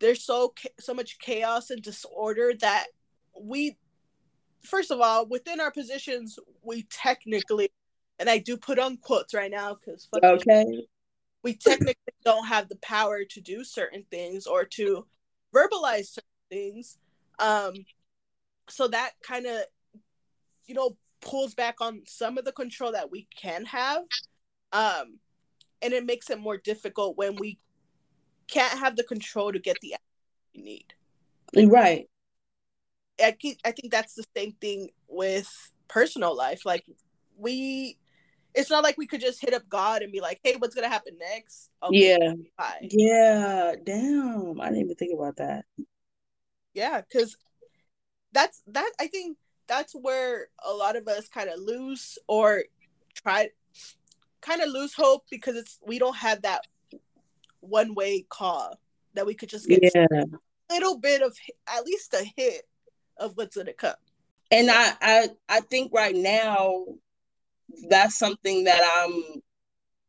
[0.00, 2.88] there's so so much chaos and disorder that
[3.40, 3.76] we
[4.62, 7.70] first of all, within our positions, we technically,
[8.18, 10.64] and I do put on quotes right now because okay,
[11.42, 15.06] we technically don't have the power to do certain things or to
[15.54, 16.98] verbalize certain things.
[17.38, 17.74] Um,
[18.68, 19.62] so that kind of,
[20.66, 24.02] you know, pulls back on some of the control that we can have.
[24.72, 25.18] Um,
[25.80, 27.58] and it makes it more difficult when we
[28.48, 29.94] can't have the control to get the
[30.54, 30.94] we need.
[31.54, 32.08] Right.
[33.20, 35.48] I, I think that's the same thing with
[35.88, 36.64] personal life.
[36.64, 36.84] Like
[37.36, 37.98] we,
[38.54, 40.88] it's not like we could just hit up God and be like, "Hey, what's gonna
[40.88, 42.88] happen next?" Okay, yeah, bye.
[42.90, 43.74] yeah.
[43.84, 45.64] Damn, I didn't even think about that.
[46.74, 47.36] Yeah, because
[48.32, 48.90] that's that.
[49.00, 52.64] I think that's where a lot of us kind of lose or
[53.14, 53.50] try,
[54.40, 56.62] kind of lose hope because it's we don't have that
[57.60, 58.78] one way call
[59.14, 60.06] that we could just get yeah.
[60.10, 62.67] a little bit of at least a hit
[63.18, 63.94] of what's gonna come.
[64.50, 66.84] And I, I I think right now
[67.88, 69.42] that's something that I'm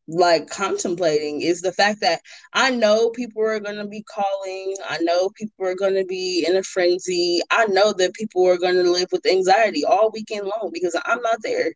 [0.10, 2.22] like contemplating is the fact that
[2.54, 4.76] I know people are going to be calling.
[4.88, 7.42] I know people are going to be in a frenzy.
[7.52, 11.22] I know that people are going to live with anxiety all weekend long because I'm
[11.22, 11.74] not there.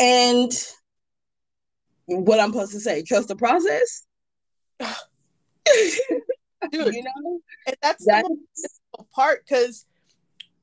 [0.00, 0.52] And
[2.06, 4.04] what I'm supposed to say, trust the process.
[6.72, 8.68] Dude, you know, and that's, that's the
[9.14, 9.86] part because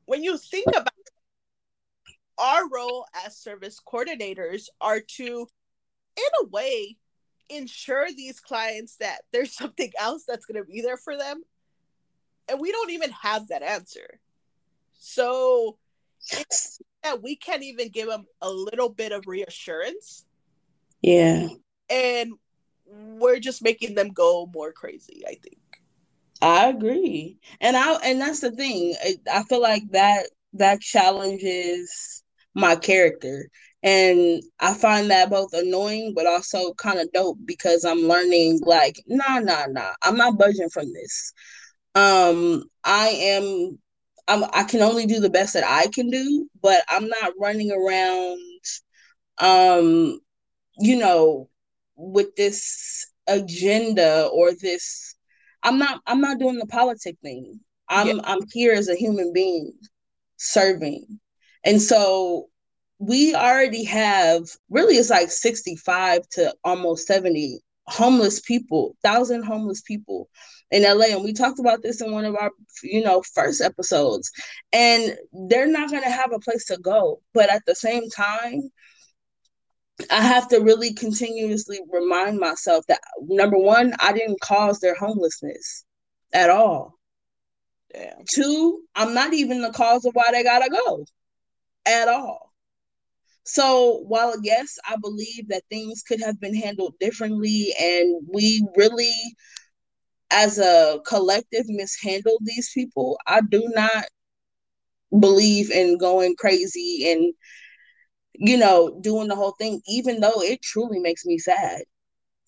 [0.05, 1.09] when you think about it,
[2.37, 5.47] our role as service coordinators are to,
[6.15, 6.97] in a way,
[7.49, 11.41] ensure these clients that there's something else that's going to be there for them.
[12.49, 14.19] And we don't even have that answer.
[14.93, 15.77] So
[16.31, 20.25] it's that we can't even give them a little bit of reassurance.
[21.01, 21.49] Yeah.
[21.89, 22.33] And
[22.85, 25.59] we're just making them go more crazy, I think.
[26.41, 27.37] I agree.
[27.61, 28.95] And I and that's the thing.
[29.31, 32.23] I feel like that that challenges
[32.53, 33.49] my character.
[33.83, 39.01] And I find that both annoying but also kind of dope because I'm learning like,
[39.07, 39.93] nah, nah, nah.
[40.03, 41.33] I'm not budging from this.
[41.95, 43.79] Um, I am
[44.27, 47.71] I'm I can only do the best that I can do, but I'm not running
[47.71, 48.39] around
[49.39, 50.19] um,
[50.79, 51.49] you know,
[51.97, 55.15] with this agenda or this
[55.67, 57.59] I'm not I'm not doing the politic thing.
[57.89, 58.21] I'm yeah.
[58.23, 59.73] I'm here as a human being
[60.37, 61.19] serving.
[61.65, 62.47] And so
[62.99, 70.29] we already have really it's like 65 to almost 70 homeless people, thousand homeless people
[70.71, 71.07] in LA.
[71.07, 72.51] And we talked about this in one of our,
[72.81, 74.31] you know, first episodes.
[74.71, 75.17] And
[75.49, 77.19] they're not gonna have a place to go.
[77.33, 78.71] But at the same time,
[80.11, 85.85] I have to really continuously remind myself that number one, I didn't cause their homelessness
[86.33, 86.93] at all.
[87.93, 88.23] Damn.
[88.29, 91.05] Two, I'm not even the cause of why they gotta go
[91.85, 92.53] at all.
[93.43, 99.13] So while yes, I believe that things could have been handled differently, and we really,
[100.31, 104.05] as a collective, mishandled these people, I do not
[105.17, 107.33] believe in going crazy and
[108.37, 111.81] you know doing the whole thing, even though it truly makes me sad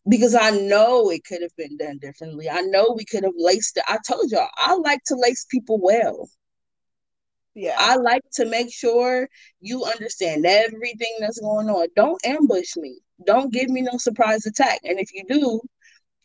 [0.07, 2.49] because I know it could have been done differently.
[2.49, 3.83] I know we could have laced it.
[3.87, 6.29] I told y'all, I like to lace people well.
[7.55, 7.75] Yeah.
[7.77, 9.27] I like to make sure
[9.59, 11.87] you understand everything that's going on.
[11.95, 12.99] Don't ambush me.
[13.25, 14.79] Don't give me no surprise attack.
[14.83, 15.61] And if you do,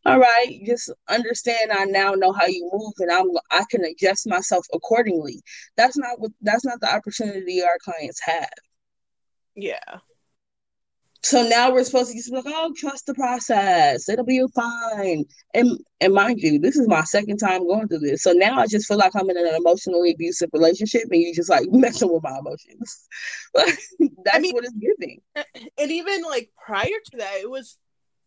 [0.06, 4.28] all right, just understand I now know how you move and I'm I can adjust
[4.28, 5.40] myself accordingly.
[5.76, 8.50] That's not what that's not the opportunity our clients have.
[9.54, 9.78] Yeah.
[11.22, 14.10] So now we're supposed to just be like, oh, trust the process.
[14.10, 15.24] It'll be fine.
[15.54, 18.22] And and mind you, this is my second time going through this.
[18.22, 21.48] So now I just feel like I'm in an emotionally abusive relationship and you just
[21.48, 23.08] like messing with my emotions.
[23.54, 23.88] That's
[24.34, 25.20] I mean- what it's giving.
[25.78, 27.78] And even like prior to that, it was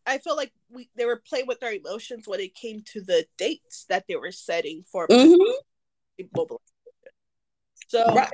[0.08, 3.26] I felt like we they were playing with our emotions when it came to the
[3.38, 5.36] dates that they were setting for hmm
[6.36, 6.62] mobilization.
[7.90, 8.30] So Right.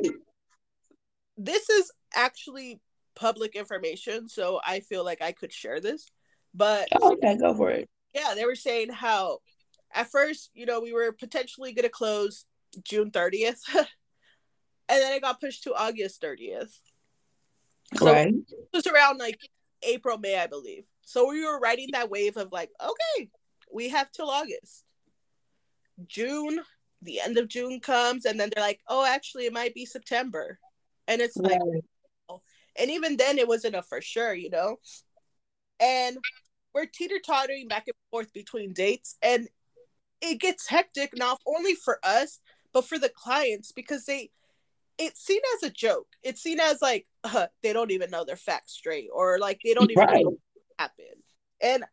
[1.37, 2.79] This is actually
[3.15, 6.07] public information, so I feel like I could share this.
[6.53, 7.89] But Oh, okay, go for it.
[8.13, 9.39] yeah, they were saying how
[9.93, 12.45] at first, you know, we were potentially going to close
[12.83, 13.87] June 30th, and
[14.87, 16.71] then it got pushed to August 30th.
[17.95, 18.27] So right.
[18.27, 19.39] it was around like
[19.83, 20.85] April, May, I believe.
[21.01, 23.29] So we were riding that wave of like, okay,
[23.71, 24.83] we have till August.
[26.07, 26.59] June,
[27.01, 30.59] the end of June comes, and then they're like, oh, actually, it might be September.
[31.07, 32.39] And it's like, Right.
[32.77, 34.77] and even then, it wasn't a for sure, you know?
[35.79, 36.17] And
[36.73, 39.47] we're teeter tottering back and forth between dates, and
[40.21, 42.39] it gets hectic not only for us,
[42.73, 44.31] but for the clients because they,
[44.97, 46.07] it's seen as a joke.
[46.23, 49.73] It's seen as like, uh, they don't even know their facts straight, or like they
[49.73, 50.23] don't even Right.
[50.23, 51.23] know what happened.
[51.61, 51.83] And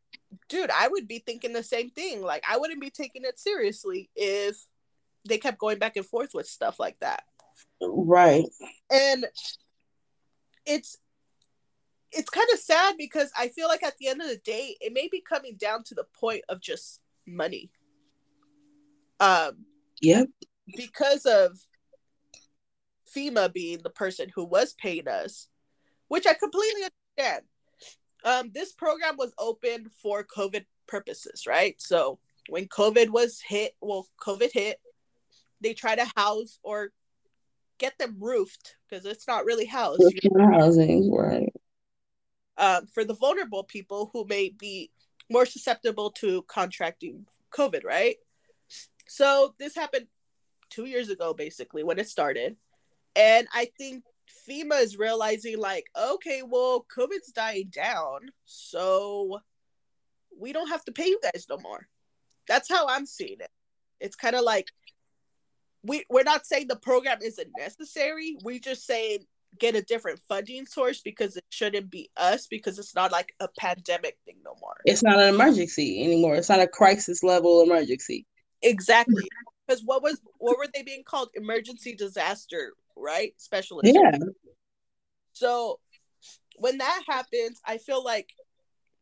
[0.49, 2.23] dude, I would be thinking the same thing.
[2.23, 4.57] Like, I wouldn't be taking it seriously if
[5.29, 7.25] they kept going back and forth with stuff like that
[7.81, 8.45] Right.
[8.91, 9.27] and
[10.67, 10.97] it's
[12.13, 14.93] it's kind of sad because I feel like at the end of the day, it
[14.93, 17.71] may be coming down to the point of just money.
[19.21, 19.65] Um,
[20.01, 20.29] Yep.
[20.77, 21.59] because of
[23.15, 25.49] FEMA being the person who was paying us,
[26.09, 26.83] which I completely
[27.19, 27.45] understand.
[28.25, 31.81] Um, this program was open for COVID purposes, right?
[31.81, 34.81] So when COVID was hit, well, COVID hit,
[35.61, 36.93] they try to house or
[37.81, 40.03] get them roofed because it's not really housed.
[40.39, 41.53] Housing, right.
[42.57, 44.93] um, for the vulnerable people who may be
[45.31, 48.17] more susceptible to contracting COVID, right?
[49.09, 50.07] So this happened
[50.69, 52.57] two years ago, basically, when it started.
[53.17, 54.05] And I think
[54.49, 58.31] FEMA is realizing, like, okay, well, COVID's dying down.
[58.45, 59.41] So
[60.39, 61.89] we don't have to pay you guys no more.
[62.47, 63.51] That's how I'm seeing it.
[64.01, 64.69] It's kind of like
[65.83, 68.37] we, we're not saying the program isn't necessary.
[68.43, 69.21] We're just saying
[69.59, 73.49] get a different funding source because it shouldn't be us because it's not like a
[73.59, 74.77] pandemic thing no more.
[74.85, 76.37] It's not an emergency anymore.
[76.37, 78.27] It's not a crisis level emergency.
[78.63, 79.29] Exactly.
[79.67, 81.31] Because what was what were they being called?
[81.35, 83.33] Emergency disaster, right?
[83.39, 83.93] Specialist.
[83.95, 84.19] Yeah.
[85.33, 85.81] So
[86.57, 88.31] when that happens, I feel like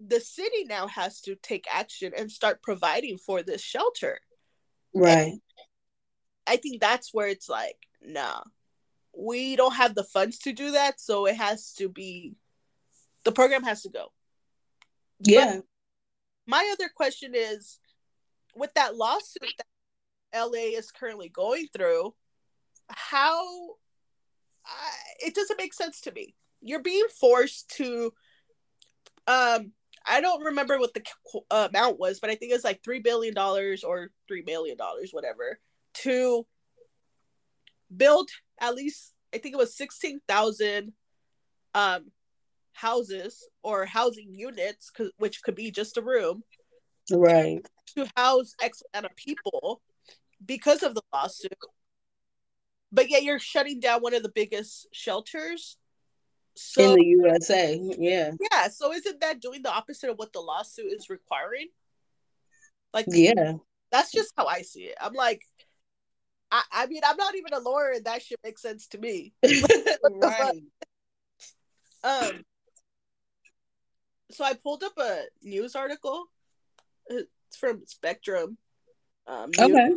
[0.00, 4.20] the city now has to take action and start providing for this shelter.
[4.94, 5.38] Right.
[6.48, 8.42] I think that's where it's like, nah,
[9.16, 12.34] we don't have the funds to do that, so it has to be
[13.24, 14.06] the program has to go.
[15.20, 15.60] Yeah.
[16.46, 17.78] My other question is
[18.56, 22.14] with that lawsuit that LA is currently going through,
[22.88, 23.42] how
[24.64, 24.90] I,
[25.26, 26.34] it doesn't make sense to me.
[26.62, 28.12] You're being forced to
[29.26, 29.72] um
[30.06, 31.02] I don't remember what the
[31.50, 35.10] uh, amount was, but I think it's like 3 billion dollars or 3 million dollars
[35.12, 35.58] whatever
[36.02, 36.46] to
[37.94, 38.28] build
[38.60, 40.92] at least I think it was 16,000
[41.74, 42.10] um
[42.72, 46.42] houses or housing units which could be just a room
[47.10, 47.66] Right.
[47.96, 49.80] to house X amount of people
[50.44, 51.52] because of the lawsuit.
[52.92, 55.78] But yet you're shutting down one of the biggest shelters.
[56.54, 57.80] So In the USA.
[57.98, 58.32] Yeah.
[58.52, 61.68] yeah, so isn't that doing the opposite of what the lawsuit is requiring?
[62.92, 63.54] Like Yeah.
[63.90, 64.96] that's just how I see it.
[65.00, 65.42] I'm like,
[66.50, 69.32] I, I mean, I'm not even a lawyer, and that shit makes sense to me.
[69.42, 70.62] right.
[72.04, 72.44] Um,
[74.30, 76.26] so I pulled up a news article.
[77.08, 78.58] It's from Spectrum.
[79.26, 79.90] Um, news, Okay.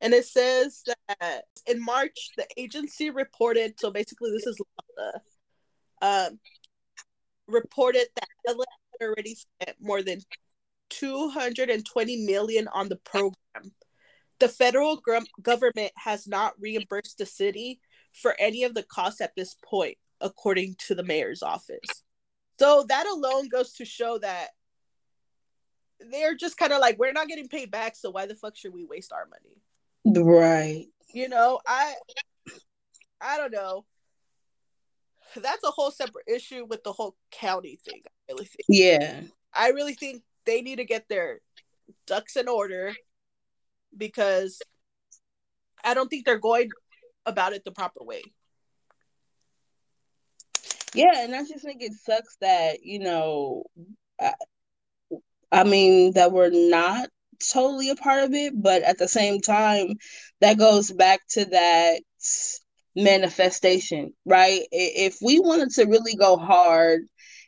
[0.00, 4.60] And it says that in March, the agency reported, so basically, this is
[6.02, 6.40] um,
[7.46, 8.64] reported that LA
[8.98, 10.20] had already spent more than
[10.90, 13.72] 220 million on the program.
[14.42, 17.78] The federal gr- government has not reimbursed the city
[18.12, 22.02] for any of the costs at this point, according to the mayor's office.
[22.58, 24.48] So that alone goes to show that
[26.10, 28.74] they're just kind of like, we're not getting paid back, so why the fuck should
[28.74, 30.24] we waste our money?
[30.24, 30.86] Right.
[31.14, 31.94] You know, I
[33.20, 33.84] I don't know.
[35.36, 38.02] That's a whole separate issue with the whole county thing.
[38.28, 38.64] I really think.
[38.68, 39.20] Yeah.
[39.54, 41.38] I really think they need to get their
[42.08, 42.92] ducks in order
[43.96, 44.60] because
[45.84, 46.70] I don't think they're going
[47.26, 48.22] about it the proper way.
[50.94, 53.64] Yeah, and I just think it sucks that, you know,
[54.20, 54.34] I,
[55.50, 57.08] I mean, that we're not
[57.52, 59.94] totally a part of it, but at the same time,
[60.40, 62.00] that goes back to that
[62.94, 64.60] manifestation, right?
[64.70, 67.02] If we wanted to really go hard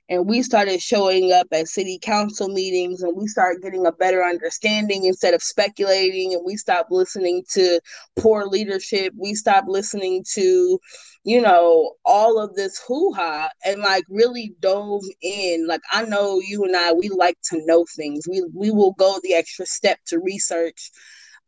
[0.08, 4.22] and we started showing up at city council meetings and we start getting a better
[4.22, 7.80] understanding instead of speculating and we stop listening to
[8.16, 9.14] poor leadership.
[9.16, 10.78] We stop listening to
[11.24, 15.66] you know all of this hoo-ha and like really dove in.
[15.66, 18.26] Like i know you and i we like to know things.
[18.28, 20.90] We we will go the extra step to research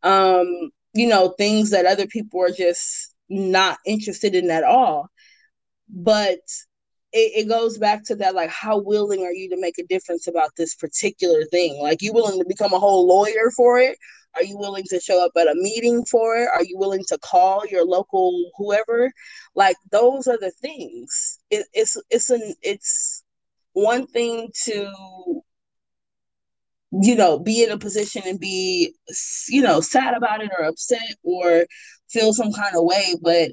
[0.03, 0.47] um
[0.93, 5.09] you know things that other people are just not interested in at all.
[5.89, 6.39] But
[7.17, 10.27] it, it goes back to that like how willing are you to make a difference
[10.27, 11.81] about this particular thing?
[11.81, 13.97] Like you willing to become a whole lawyer for it?
[14.35, 16.47] Are you willing to show up at a meeting for it?
[16.53, 19.11] Are you willing to call your local whoever?
[19.55, 21.39] Like those are the things.
[21.49, 23.23] It, it's it's an it's
[23.73, 25.41] one thing to
[27.01, 28.93] you know be in a position and be
[29.49, 31.65] you know sad about it or upset or
[32.09, 33.51] feel some kind of way but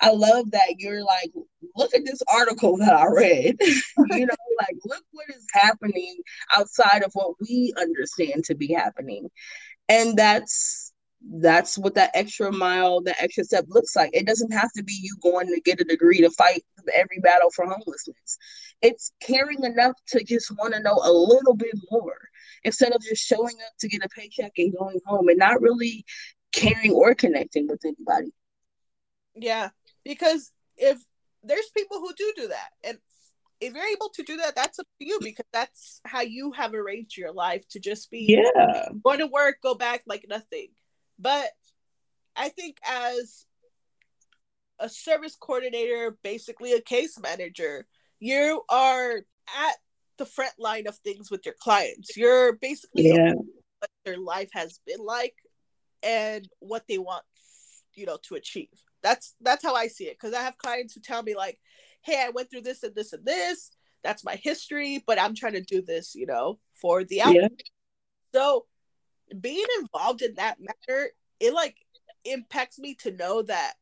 [0.00, 1.32] I love that you're like,
[1.76, 3.56] look at this article that I read.
[3.60, 6.16] you know, like look what is happening
[6.56, 9.28] outside of what we understand to be happening.
[9.88, 10.92] And that's
[11.28, 14.10] that's what that extra mile, that extra step looks like.
[14.12, 16.62] It doesn't have to be you going to get a degree to fight
[16.94, 18.38] every battle for homelessness.
[18.82, 22.18] It's caring enough to just want to know a little bit more
[22.64, 26.04] instead of just showing up to get a paycheck and going home and not really
[26.52, 28.32] caring or connecting with anybody.
[29.34, 29.70] Yeah,
[30.04, 30.98] because if
[31.46, 32.68] there's people who do do that.
[32.84, 32.98] And
[33.60, 36.74] if you're able to do that that's up to you because that's how you have
[36.74, 38.88] arranged your life to just be yeah.
[39.02, 40.68] going to work go back like nothing.
[41.18, 41.48] But
[42.38, 43.46] i think as
[44.78, 47.86] a service coordinator basically a case manager
[48.20, 49.76] you are at
[50.18, 52.16] the front line of things with your clients.
[52.16, 53.32] You're basically yeah.
[53.34, 55.34] what their life has been like
[56.02, 57.24] and what they want
[57.94, 58.68] you know to achieve
[59.06, 61.60] that's that's how I see it because I have clients who tell me like,
[62.02, 63.70] "Hey, I went through this and this and this.
[64.02, 67.48] That's my history, but I'm trying to do this, you know, for the outcome." Yeah.
[68.34, 68.66] So,
[69.40, 71.76] being involved in that matter, it like
[72.24, 73.74] impacts me to know that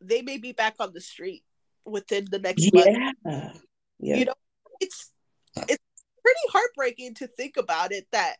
[0.00, 1.44] they may be back on the street
[1.84, 3.12] within the next yeah.
[3.24, 3.60] month.
[4.00, 4.16] Yeah.
[4.16, 4.34] You know,
[4.80, 5.12] it's
[5.56, 5.84] it's
[6.22, 8.36] pretty heartbreaking to think about it that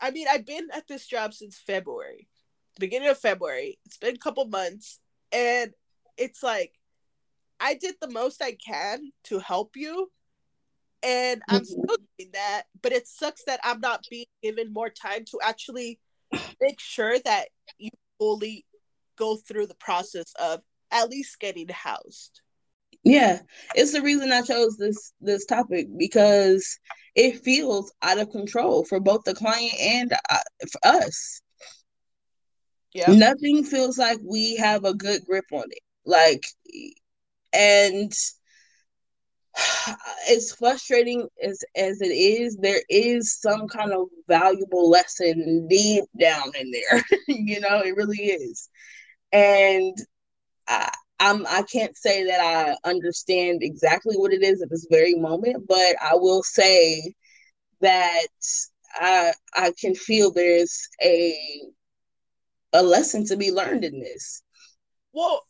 [0.00, 2.28] I mean, I've been at this job since February
[2.78, 3.78] beginning of February.
[3.84, 5.00] It's been a couple months,
[5.32, 5.72] and
[6.16, 6.72] it's like
[7.60, 10.10] I did the most I can to help you,
[11.02, 11.64] and I'm mm-hmm.
[11.64, 12.64] still doing that.
[12.82, 15.98] But it sucks that I'm not being given more time to actually
[16.60, 17.48] make sure that
[17.78, 18.64] you fully
[19.16, 20.60] go through the process of
[20.90, 22.40] at least getting housed.
[23.04, 23.40] Yeah,
[23.74, 26.78] it's the reason I chose this this topic because
[27.14, 30.38] it feels out of control for both the client and uh,
[30.70, 31.40] for us.
[33.06, 35.82] Nothing feels like we have a good grip on it.
[36.04, 36.44] Like,
[37.52, 38.12] and
[40.30, 46.52] as frustrating as as it is, there is some kind of valuable lesson deep down
[46.58, 47.02] in there.
[47.28, 48.68] you know, it really is.
[49.32, 49.96] And
[50.68, 50.90] I,
[51.20, 55.66] I'm I can't say that I understand exactly what it is at this very moment,
[55.68, 57.14] but I will say
[57.80, 58.26] that
[58.94, 61.36] I I can feel there's a
[62.72, 64.42] a lesson to be learned in this.
[65.12, 65.46] Well,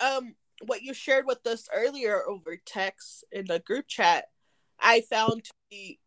[0.00, 4.26] um, what you shared with us earlier over text in the group chat,
[4.80, 6.00] I found to be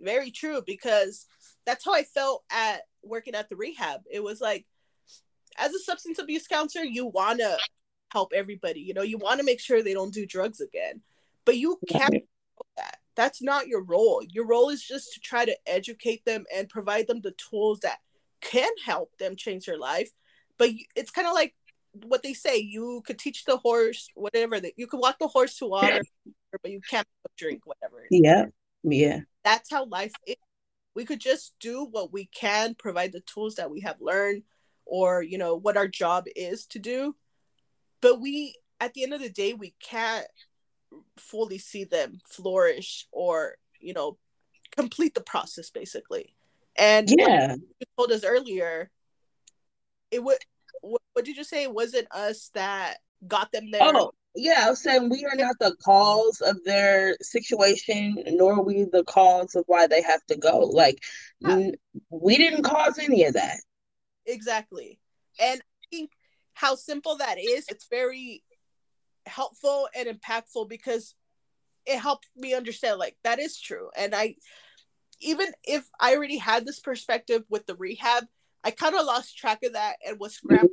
[0.00, 1.26] very true because
[1.66, 4.02] that's how I felt at working at the rehab.
[4.10, 4.66] It was like,
[5.58, 7.58] as a substance abuse counselor, you want to
[8.10, 8.80] help everybody.
[8.80, 11.02] You know, you want to make sure they don't do drugs again,
[11.44, 12.24] but you can't
[12.76, 12.98] that.
[13.16, 14.22] That's not your role.
[14.30, 17.98] Your role is just to try to educate them and provide them the tools that
[18.40, 20.10] can help them change their life
[20.58, 21.54] but it's kind of like
[22.04, 25.56] what they say you could teach the horse whatever that you could walk the horse
[25.56, 26.00] to water
[26.62, 28.46] but you can't drink whatever Yeah.
[28.82, 29.20] Yeah.
[29.44, 30.36] that's how life is
[30.94, 34.42] we could just do what we can provide the tools that we have learned
[34.84, 37.14] or you know what our job is to do
[38.00, 40.26] but we at the end of the day we can't
[41.16, 44.18] fully see them flourish or you know
[44.76, 46.34] complete the process basically
[46.78, 47.54] and Yeah.
[47.54, 48.90] you told us earlier
[50.10, 50.38] it would
[50.80, 54.62] what, what did you say wasn't us that got them there Oh, yeah.
[54.66, 59.02] I was saying we are not the cause of their situation, nor are we the
[59.04, 60.58] cause of why they have to go.
[60.60, 61.02] Like,
[61.40, 61.54] Yeah.
[61.54, 61.74] n-
[62.10, 63.58] we didn't cause any of that.
[64.26, 64.98] exactly
[65.40, 66.10] and i think
[66.52, 68.42] how simple that is it's very
[69.26, 71.14] helpful and impactful because
[71.86, 74.34] it helped me understand like that is true and i
[75.20, 78.24] even if i already had this perspective with the rehab
[78.64, 80.70] i kind of lost track of that and was scrambling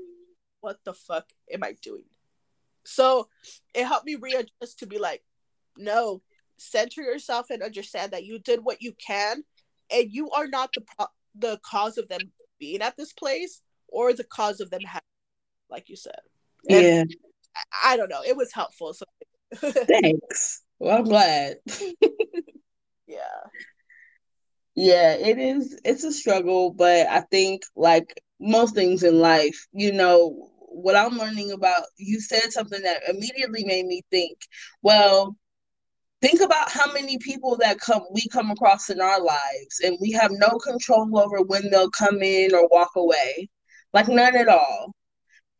[0.61, 2.03] what the fuck am i doing
[2.83, 3.27] so
[3.73, 5.23] it helped me readjust to be like
[5.77, 6.21] no
[6.57, 9.43] center yourself and understand that you did what you can
[9.91, 12.21] and you are not the pro- the cause of them
[12.59, 15.01] being at this place or the cause of them having
[15.69, 16.19] like you said
[16.69, 17.03] And Yeah.
[17.55, 19.05] I, I don't know it was helpful so
[19.55, 20.63] Thanks.
[20.79, 21.57] Well, I'm glad.
[23.07, 23.17] yeah
[24.75, 25.79] Yeah, it is.
[25.85, 31.17] It's a struggle, but I think like most things in life, you know, what I'm
[31.17, 34.37] learning about, you said something that immediately made me think,
[34.81, 35.37] well,
[36.21, 40.11] think about how many people that come we come across in our lives and we
[40.13, 43.49] have no control over when they'll come in or walk away.
[43.93, 44.93] Like none at all.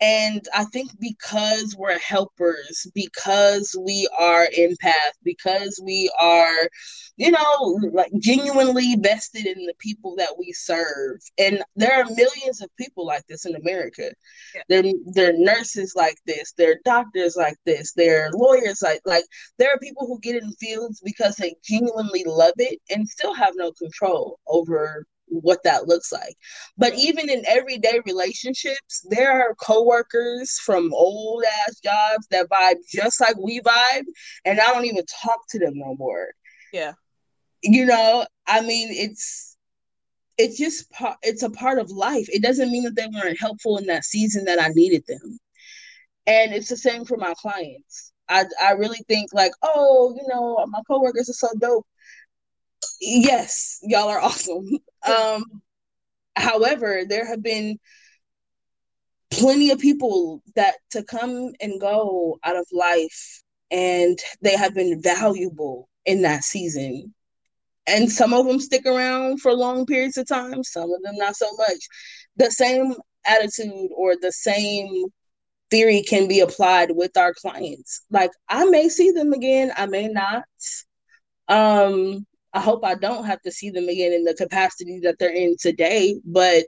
[0.01, 6.69] And I think because we're helpers, because we are empath, because we are,
[7.15, 11.21] you know, like genuinely vested in the people that we serve.
[11.37, 14.11] And there are millions of people like this in America.
[14.53, 14.61] Yeah.
[14.67, 19.01] There, there are nurses like this, there are doctors like this, there are lawyers like
[19.05, 19.25] like
[19.57, 23.53] there are people who get in fields because they genuinely love it and still have
[23.55, 25.05] no control over
[25.41, 26.35] what that looks like.
[26.77, 33.21] But even in everyday relationships, there are coworkers from old ass jobs that vibe just
[33.21, 34.05] like we vibe,
[34.45, 36.27] and I don't even talk to them no more.
[36.73, 36.93] Yeah.
[37.63, 39.55] You know, I mean, it's
[40.37, 42.27] it's just part it's a part of life.
[42.29, 45.39] It doesn't mean that they weren't helpful in that season that I needed them.
[46.27, 48.11] And it's the same for my clients.
[48.29, 51.85] I I really think like, oh, you know, my coworkers are so dope.
[53.01, 54.69] Yes, y'all are awesome.
[55.05, 55.43] Um,
[56.35, 57.77] however, there have been
[59.31, 65.01] plenty of people that to come and go out of life, and they have been
[65.01, 67.13] valuable in that season.
[67.87, 71.35] And some of them stick around for long periods of time, some of them not
[71.35, 71.87] so much.
[72.37, 75.05] The same attitude or the same
[75.69, 78.01] theory can be applied with our clients.
[78.09, 80.45] Like I may see them again, I may not.
[81.47, 82.25] Um,
[82.55, 85.57] I hope I don't have to see them again in the capacity that they're in
[85.59, 86.63] today, but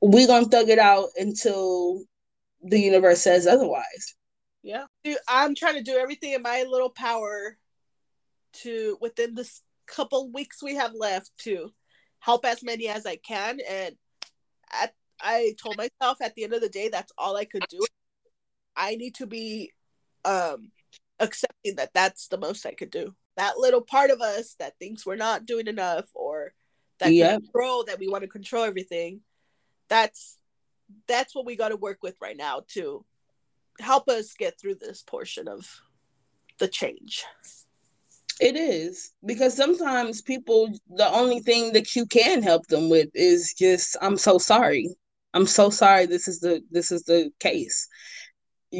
[0.00, 2.04] we're gonna thug it out until
[2.62, 4.14] the universe says otherwise.
[4.62, 4.84] Yeah.
[5.28, 7.58] I'm trying to do everything in my little power
[8.62, 11.72] to within this couple weeks we have left to
[12.20, 13.58] help as many as I can.
[13.68, 13.96] And
[14.72, 17.84] at I told myself at the end of the day that's all I could do.
[18.76, 19.72] I need to be
[20.24, 20.70] um
[21.18, 23.14] accepting that that's the most I could do.
[23.36, 26.52] That little part of us that thinks we're not doing enough or
[27.00, 29.20] that control that we want to control everything.
[29.88, 30.38] That's
[31.06, 33.04] that's what we got to work with right now to
[33.80, 35.66] help us get through this portion of
[36.58, 37.24] the change.
[38.40, 43.54] It is because sometimes people, the only thing that you can help them with is
[43.58, 44.94] just, I'm so sorry.
[45.32, 46.06] I'm so sorry.
[46.06, 47.88] This is the this is the case.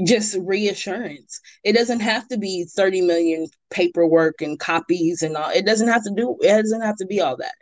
[0.04, 1.40] Just reassurance.
[1.64, 5.50] It doesn't have to be 30 million paperwork and copies and all.
[5.50, 6.36] It doesn't have to do.
[6.40, 7.54] It doesn't have to be all that.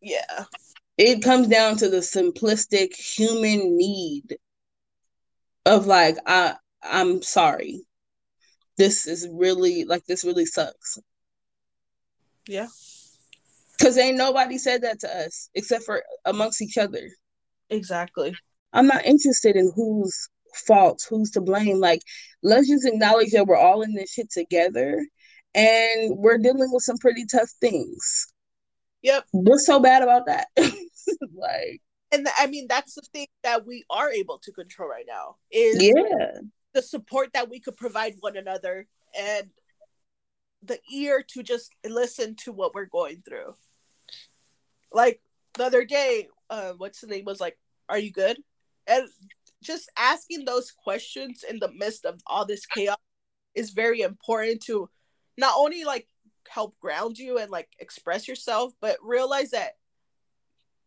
[0.00, 0.44] Yeah.
[0.96, 4.36] It comes down to the simplistic human need
[5.66, 7.82] of like, I I'm sorry.
[8.76, 10.98] This is really like this really sucks.
[12.46, 12.66] Yeah.
[13.78, 17.08] Because ain't nobody said that to us except for amongst each other.
[17.70, 18.36] Exactly.
[18.74, 21.80] I'm not interested in whose fault, who's to blame.
[21.80, 22.02] Like,
[22.42, 25.04] let's just acknowledge that we're all in this shit together
[25.54, 28.26] and we're dealing with some pretty tough things.
[29.02, 29.26] Yep.
[29.32, 30.48] What's so bad about that?
[30.56, 35.36] like, And I mean that's the thing that we are able to control right now
[35.50, 36.40] is yeah,
[36.72, 38.86] the support that we could provide one another
[39.18, 39.50] and
[40.62, 43.54] the ear to just listen to what we're going through.
[44.92, 45.20] like
[45.56, 47.58] the other day, uh, what's the name was like,
[47.88, 48.38] "Are you good?"
[48.86, 49.08] And
[49.62, 52.98] just asking those questions in the midst of all this chaos
[53.54, 54.88] is very important to
[55.38, 56.06] not only like
[56.48, 59.72] help ground you and like express yourself, but realize that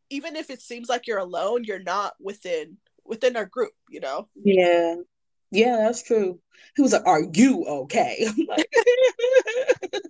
[0.09, 4.27] even if it seems like you're alone, you're not within within our group, you know?
[4.35, 4.95] Yeah.
[5.49, 6.39] Yeah, that's true.
[6.75, 8.27] He was like, Are you okay?
[8.47, 8.69] like,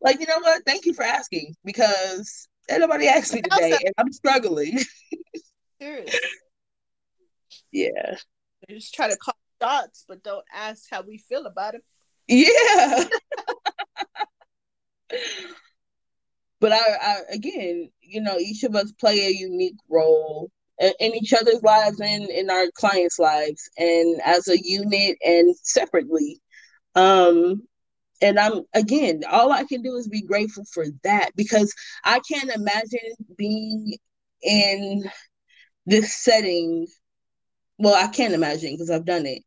[0.00, 0.62] like, you know what?
[0.64, 4.78] Thank you for asking because nobody asked me today and I'm struggling.
[5.80, 6.18] Seriously.
[7.72, 8.16] Yeah.
[8.68, 11.82] They just try to call shots, but don't ask how we feel about it.
[12.28, 13.04] Yeah.
[16.60, 21.32] but I, I, again, you know, each of us play a unique role in each
[21.32, 26.40] other's lives and in our clients' lives, and as a unit and separately.
[26.94, 27.62] Um,
[28.20, 31.72] and I'm again, all I can do is be grateful for that because
[32.04, 33.94] I can't imagine being
[34.42, 35.04] in
[35.86, 36.86] this setting.
[37.82, 39.42] Well, I can't imagine because I've done it.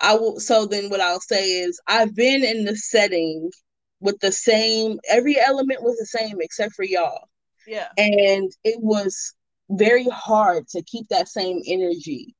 [0.00, 0.38] I will.
[0.38, 3.50] So then, what I'll say is, I've been in the setting
[3.98, 5.00] with the same.
[5.08, 7.28] Every element was the same except for y'all.
[7.66, 7.88] Yeah.
[7.98, 9.34] And it was
[9.70, 12.36] very hard to keep that same energy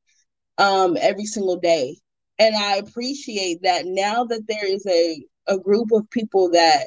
[0.58, 1.96] um every single day.
[2.38, 6.86] And I appreciate that now that there is a a group of people that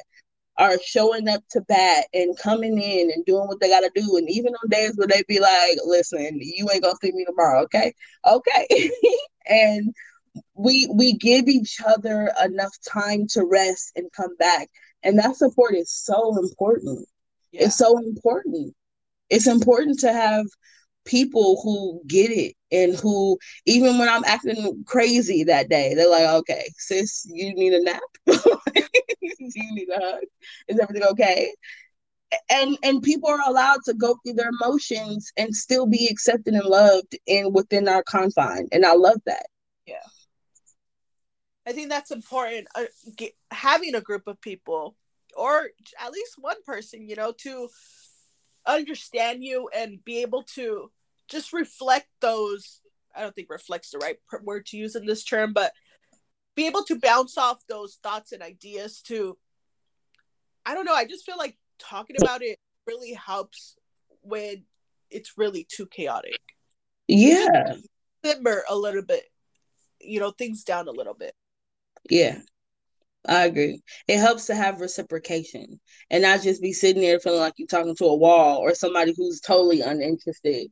[0.56, 4.16] are showing up to bat and coming in and doing what they got to do.
[4.16, 7.24] And even on days where they be like, listen, you ain't going to see me
[7.24, 7.62] tomorrow.
[7.62, 7.92] Okay.
[8.26, 8.90] Okay.
[9.46, 9.92] and
[10.54, 14.68] we, we give each other enough time to rest and come back.
[15.02, 17.06] And that support is so important.
[17.50, 17.64] Yeah.
[17.64, 18.74] It's so important.
[19.30, 20.46] It's important to have
[21.04, 26.26] people who get it and who even when I'm acting crazy that day, they're like,
[26.26, 28.00] okay, sis, you need a nap.
[29.38, 30.22] you need a hug.
[30.68, 31.52] Is everything okay?
[32.50, 36.64] And and people are allowed to go through their emotions and still be accepted and
[36.64, 38.68] loved in within our confine.
[38.72, 39.46] And I love that.
[39.86, 39.96] Yeah.
[41.66, 42.66] I think that's important.
[42.74, 42.84] Uh,
[43.16, 44.96] get, having a group of people,
[45.36, 45.70] or
[46.00, 47.68] at least one person, you know, to
[48.66, 50.90] understand you and be able to
[51.28, 52.80] just reflect those
[53.14, 55.72] i don't think reflects the right word to use in this term but
[56.54, 59.36] be able to bounce off those thoughts and ideas to
[60.64, 63.76] i don't know i just feel like talking about it really helps
[64.22, 64.64] when
[65.10, 66.38] it's really too chaotic
[67.08, 67.74] Yeah.
[68.24, 69.24] simmer a little bit
[70.00, 71.34] you know things down a little bit
[72.10, 72.38] Yeah.
[73.26, 73.80] I agree.
[74.06, 75.80] It helps to have reciprocation
[76.10, 79.14] and not just be sitting there feeling like you're talking to a wall or somebody
[79.16, 80.66] who's totally uninterested.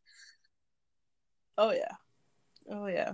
[1.57, 1.95] oh yeah
[2.71, 3.13] oh yeah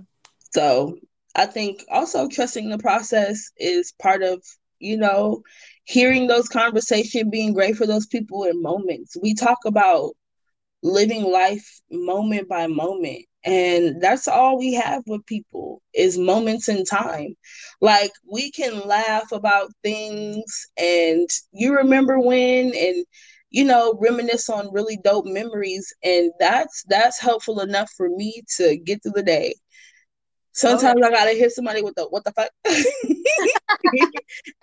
[0.52, 0.98] So
[1.34, 4.42] I think also trusting the process is part of,
[4.78, 5.42] you know,
[5.84, 9.16] hearing those conversations, being great for those people in moments.
[9.20, 10.12] We talk about
[10.82, 13.24] living life moment by moment.
[13.44, 17.34] And that's all we have with people is moments in time.
[17.80, 23.04] Like we can laugh about things and you remember when and
[23.50, 28.76] you know reminisce on really dope memories and that's that's helpful enough for me to
[28.76, 29.54] get through the day.
[30.58, 32.50] Sometimes I gotta hit somebody with the what the fuck,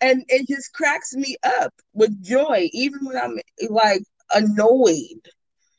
[0.02, 3.38] and it just cracks me up with joy, even when I'm
[3.70, 5.22] like annoyed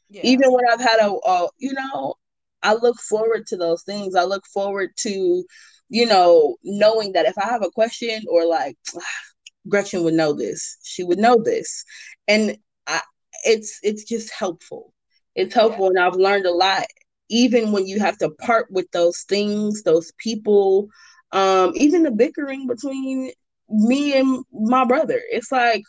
[0.08, 2.14] yeah even when I've had a, a, you know,
[2.62, 4.14] I look forward to those things.
[4.14, 5.44] I look forward to,
[5.88, 8.76] you know, knowing that if I have a question or like
[9.68, 11.84] Gretchen would know this, she would know this,
[12.28, 12.56] and
[12.86, 13.00] I,
[13.44, 14.92] it's it's just helpful.
[15.34, 16.86] It's helpful, and I've learned a lot.
[17.28, 20.88] Even when you have to part with those things, those people,
[21.32, 23.32] um, even the bickering between
[23.68, 25.82] me and my brother, it's like,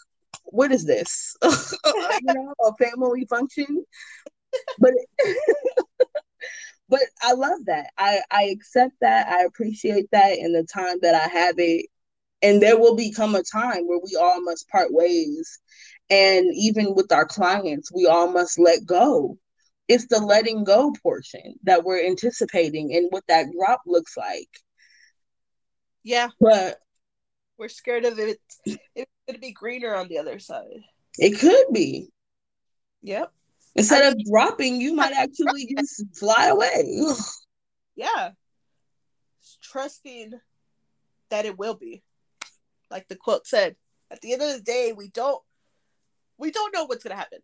[0.45, 1.35] what is this?
[1.43, 3.83] you know, a family function
[4.79, 4.93] but
[6.89, 7.91] but I love that.
[7.97, 9.27] I I accept that.
[9.27, 11.87] I appreciate that in the time that I have it.
[12.43, 15.59] And there will become a time where we all must part ways.
[16.09, 19.37] And even with our clients, we all must let go.
[19.87, 24.49] It's the letting go portion that we're anticipating and what that drop looks like.
[26.03, 26.29] yeah.
[26.39, 26.79] But
[27.57, 28.39] we're scared of it.
[28.65, 30.83] It's gonna be greener on the other side.
[31.17, 32.09] It could be.
[33.01, 33.31] yep.
[33.75, 37.03] Instead I of dropping, you might actually just fly away.
[37.95, 38.31] yeah.
[39.61, 40.33] Trusting
[41.29, 42.03] that it will be.
[42.89, 43.75] Like the quote said
[44.09, 45.41] at the end of the day we don't
[46.37, 47.39] we don't know what's going to happen.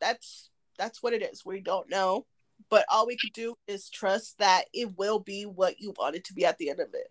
[0.00, 0.49] That's
[0.80, 2.24] that's what it is we don't know
[2.68, 6.24] but all we can do is trust that it will be what you want it
[6.24, 7.10] to be at the end of it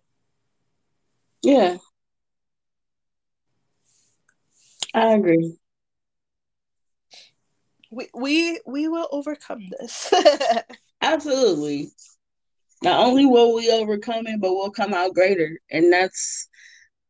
[1.44, 1.78] Yeah.
[4.94, 5.56] I agree.
[7.92, 10.14] we we we will overcome this.
[11.02, 11.92] Absolutely.
[12.84, 15.60] Not only will we overcome it, but we'll come out greater.
[15.70, 16.48] And that's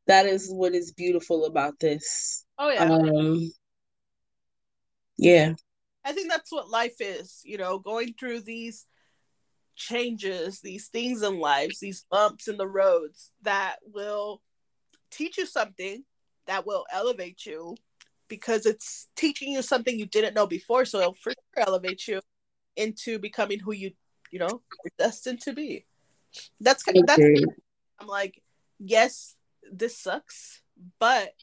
[0.08, 2.46] that is what is beautiful about this.
[2.58, 2.84] oh yeah.
[2.84, 3.52] Um
[5.18, 5.54] yeah.
[6.06, 8.86] I think that's what life is, you know, going through these
[9.76, 14.42] changes, these things in lives, these bumps in the roads that will
[15.12, 16.04] teach you something
[16.48, 17.76] that will elevate you
[18.28, 20.86] because it's teaching you something you didn't know before.
[20.86, 22.22] So it'll for sure elevate you
[22.76, 23.92] into becoming who you,
[24.32, 25.86] you know, are destined to be.
[26.62, 27.22] That's kind of that's
[28.00, 28.42] I'm like,
[28.80, 29.36] yes,
[29.72, 30.62] this sucks,
[31.00, 31.34] but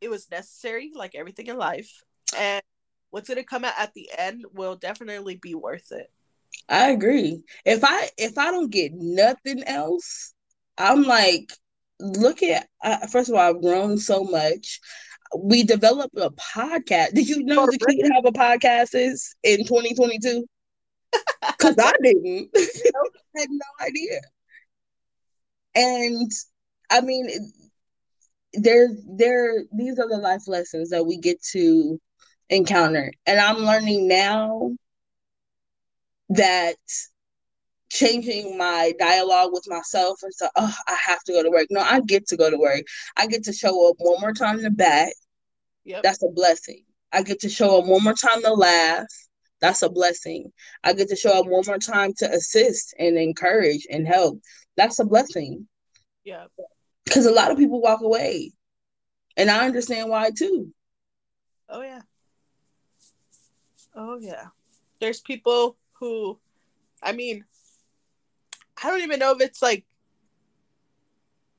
[0.00, 2.02] it was necessary, like everything in life.
[2.36, 2.62] And
[3.12, 6.10] what's gonna come out at the end will definitely be worth it.
[6.68, 7.44] I agree.
[7.64, 10.34] If I if I don't get nothing else,
[10.78, 11.52] I'm like,
[12.00, 12.68] look at.
[12.82, 14.80] Uh, first of all, I've grown so much.
[15.38, 17.14] We developed a podcast.
[17.14, 20.46] Did you know Oh, the key to have a podcast is in 2022?
[21.42, 22.50] Because I didn't.
[22.56, 24.20] I had no idea.
[25.74, 26.30] And
[26.90, 27.28] I mean,
[28.54, 29.64] there, there.
[29.72, 32.00] These are the life lessons that we get to
[32.52, 34.72] encounter, and I'm learning now
[36.30, 36.76] that
[37.90, 41.66] changing my dialogue with myself and say, oh, I have to go to work.
[41.70, 42.84] No, I get to go to work.
[43.16, 45.12] I get to show up one more time to bat.
[45.84, 46.02] Yep.
[46.02, 46.84] That's a blessing.
[47.12, 49.06] I get to show up one more time to laugh.
[49.60, 50.52] That's a blessing.
[50.82, 54.40] I get to show up one more time to assist and encourage and help.
[54.76, 55.68] That's a blessing.
[56.24, 56.46] yeah.
[57.04, 58.52] Because a lot of people walk away.
[59.36, 60.72] And I understand why too.
[61.68, 62.00] Oh yeah.
[63.94, 64.46] Oh yeah.
[65.00, 66.38] There's people who
[67.02, 67.44] I mean
[68.82, 69.84] I don't even know if it's like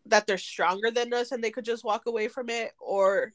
[0.08, 3.32] that they're stronger than us and they could just walk away from it or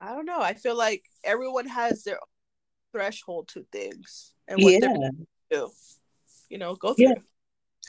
[0.00, 0.40] I don't know.
[0.40, 2.18] I feel like everyone has their
[2.92, 4.80] threshold to things and what Yeah.
[4.80, 5.10] they're gonna
[5.50, 5.70] do.
[6.48, 7.08] You know, go through.
[7.08, 7.14] Yeah.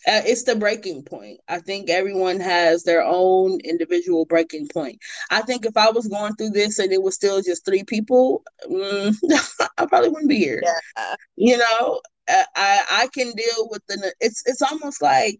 [0.07, 1.39] Uh, it's the breaking point.
[1.47, 4.99] I think everyone has their own individual breaking point.
[5.29, 8.43] I think if I was going through this and it was still just three people,
[8.69, 9.13] mm,
[9.77, 10.61] I probably wouldn't be here.
[10.63, 11.15] Yeah.
[11.35, 14.13] You know, Uh, I I can deal with the.
[14.19, 15.39] It's it's almost like,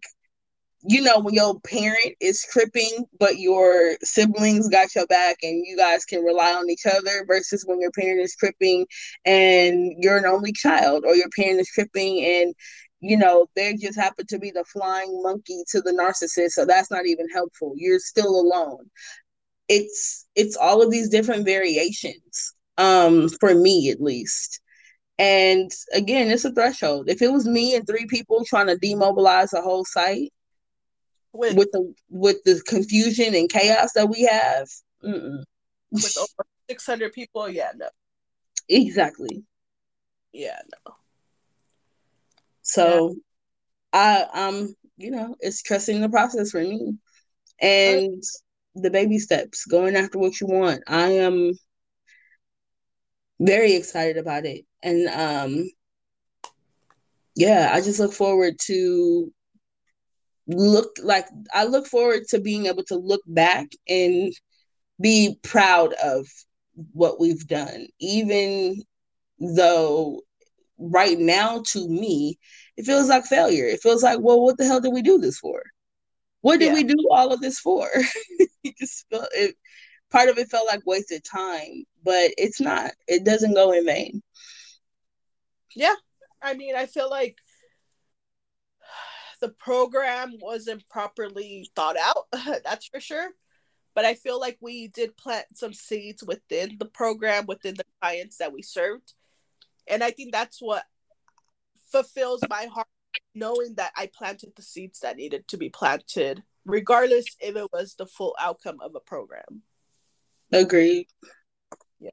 [0.82, 5.76] you know, when your parent is tripping, but your siblings got your back and you
[5.76, 8.86] guys can rely on each other, versus when your parent is tripping
[9.24, 12.54] and you're an only child, or your parent is tripping and
[13.00, 16.90] you know, they just happen to be the flying monkey to the narcissist, so that's
[16.90, 17.72] not even helpful.
[17.76, 18.90] You're still alone.
[19.68, 24.60] It's it's all of these different variations, um, for me at least.
[25.18, 27.08] And again, it's a threshold.
[27.10, 30.32] If it was me and three people trying to demobilize a whole site
[31.32, 34.68] With with the with the confusion and chaos that we have,
[35.04, 35.44] mm-mm.
[35.92, 37.88] with over six hundred people, yeah, no.
[38.68, 39.44] exactly.
[40.32, 40.94] Yeah, no.
[42.70, 43.16] So
[43.92, 46.94] I um you know, it's trusting the process for me.
[47.60, 48.22] And
[48.74, 50.82] the baby steps, going after what you want.
[50.86, 51.52] I am
[53.40, 54.64] very excited about it.
[54.82, 55.70] And um
[57.36, 59.32] yeah, I just look forward to
[60.46, 64.32] look like I look forward to being able to look back and
[65.00, 66.26] be proud of
[66.92, 68.82] what we've done, even
[69.38, 70.22] though
[70.80, 72.38] right now to me
[72.76, 73.66] it feels like failure.
[73.66, 75.62] It feels like, well, what the hell did we do this for?
[76.40, 76.74] What did Yeah.
[76.74, 77.90] we do all of this for?
[78.64, 79.54] it just felt it
[80.10, 82.92] part of it felt like wasted time, but it's not.
[83.06, 84.22] It doesn't go in vain.
[85.76, 85.94] Yeah.
[86.40, 87.36] I mean, I feel like
[89.40, 92.26] the program wasn't properly thought out,
[92.64, 93.28] that's for sure.
[93.94, 98.38] But I feel like we did plant some seeds within the program, within the clients
[98.38, 99.12] that we served.
[99.88, 100.84] And I think that's what
[101.90, 102.86] fulfills my heart,
[103.34, 107.94] knowing that I planted the seeds that needed to be planted, regardless if it was
[107.94, 109.62] the full outcome of a program.
[110.52, 111.06] Agreed.
[112.00, 112.10] Yeah.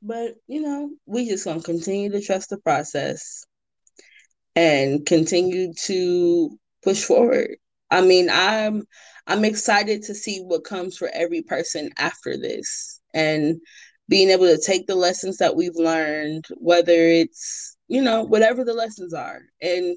[0.00, 3.44] But you know, we just gonna continue to trust the process
[4.54, 7.56] and continue to push forward.
[7.90, 8.84] I mean, I'm
[9.26, 13.60] I'm excited to see what comes for every person after this and
[14.12, 18.74] being able to take the lessons that we've learned, whether it's, you know, whatever the
[18.74, 19.96] lessons are, and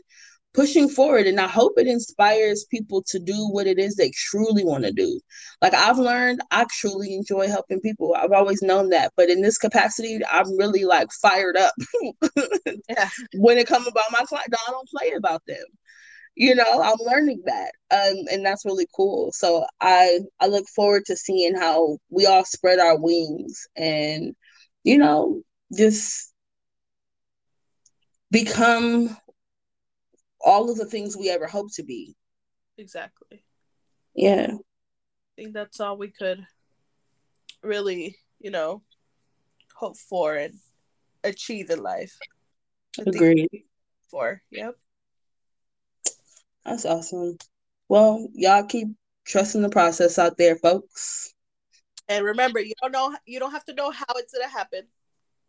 [0.54, 1.28] pushing forward.
[1.28, 4.94] And I hope it inspires people to do what it is they truly want to
[4.94, 5.20] do.
[5.62, 8.16] Like I've learned, I truly enjoy helping people.
[8.18, 9.12] I've always known that.
[9.18, 11.74] But in this capacity, I'm really like fired up
[12.90, 13.10] Yeah.
[13.36, 14.48] when it comes about my client.
[14.66, 15.66] I don't play about them
[16.36, 21.04] you know i'm learning that um, and that's really cool so i i look forward
[21.06, 24.36] to seeing how we all spread our wings and
[24.86, 25.42] you know,
[25.76, 26.32] just
[28.32, 29.18] become
[30.40, 32.16] all of the things we ever hope to be.
[32.78, 33.44] Exactly.
[34.14, 34.52] Yeah.
[34.54, 36.46] I think that's all we could
[37.64, 38.84] really, you know,
[39.76, 40.54] hope for and
[41.24, 42.16] achieve in life.
[43.00, 43.50] I Agreed.
[44.12, 44.76] For yep.
[46.66, 47.38] That's awesome.
[47.88, 48.88] Well, y'all keep
[49.26, 51.34] trusting the process out there, folks.
[52.10, 54.88] And remember, you don't know you don't have to know how it's gonna happen.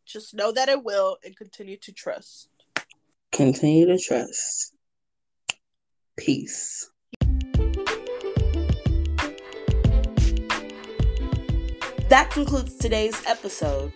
[0.04, 2.48] Just know that it will and continue to trust.
[3.32, 4.74] Continue to trust.
[6.16, 6.90] Peace.
[12.08, 13.92] That concludes today's episode.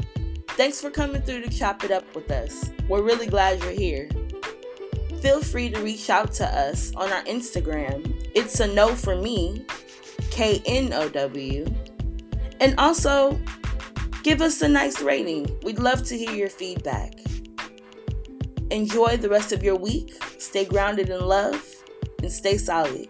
[0.51, 2.71] Thanks for coming through to chop it up with us.
[2.89, 4.09] We're really glad you're here.
[5.21, 8.17] Feel free to reach out to us on our Instagram.
[8.35, 9.67] It's a no for me,
[10.31, 11.67] K N O W.
[12.61, 13.39] And also,
[14.23, 15.59] give us a nice rating.
[15.63, 17.13] We'd love to hear your feedback.
[18.71, 20.15] Enjoy the rest of your week.
[20.39, 21.63] Stay grounded in love
[22.23, 23.09] and stay solid.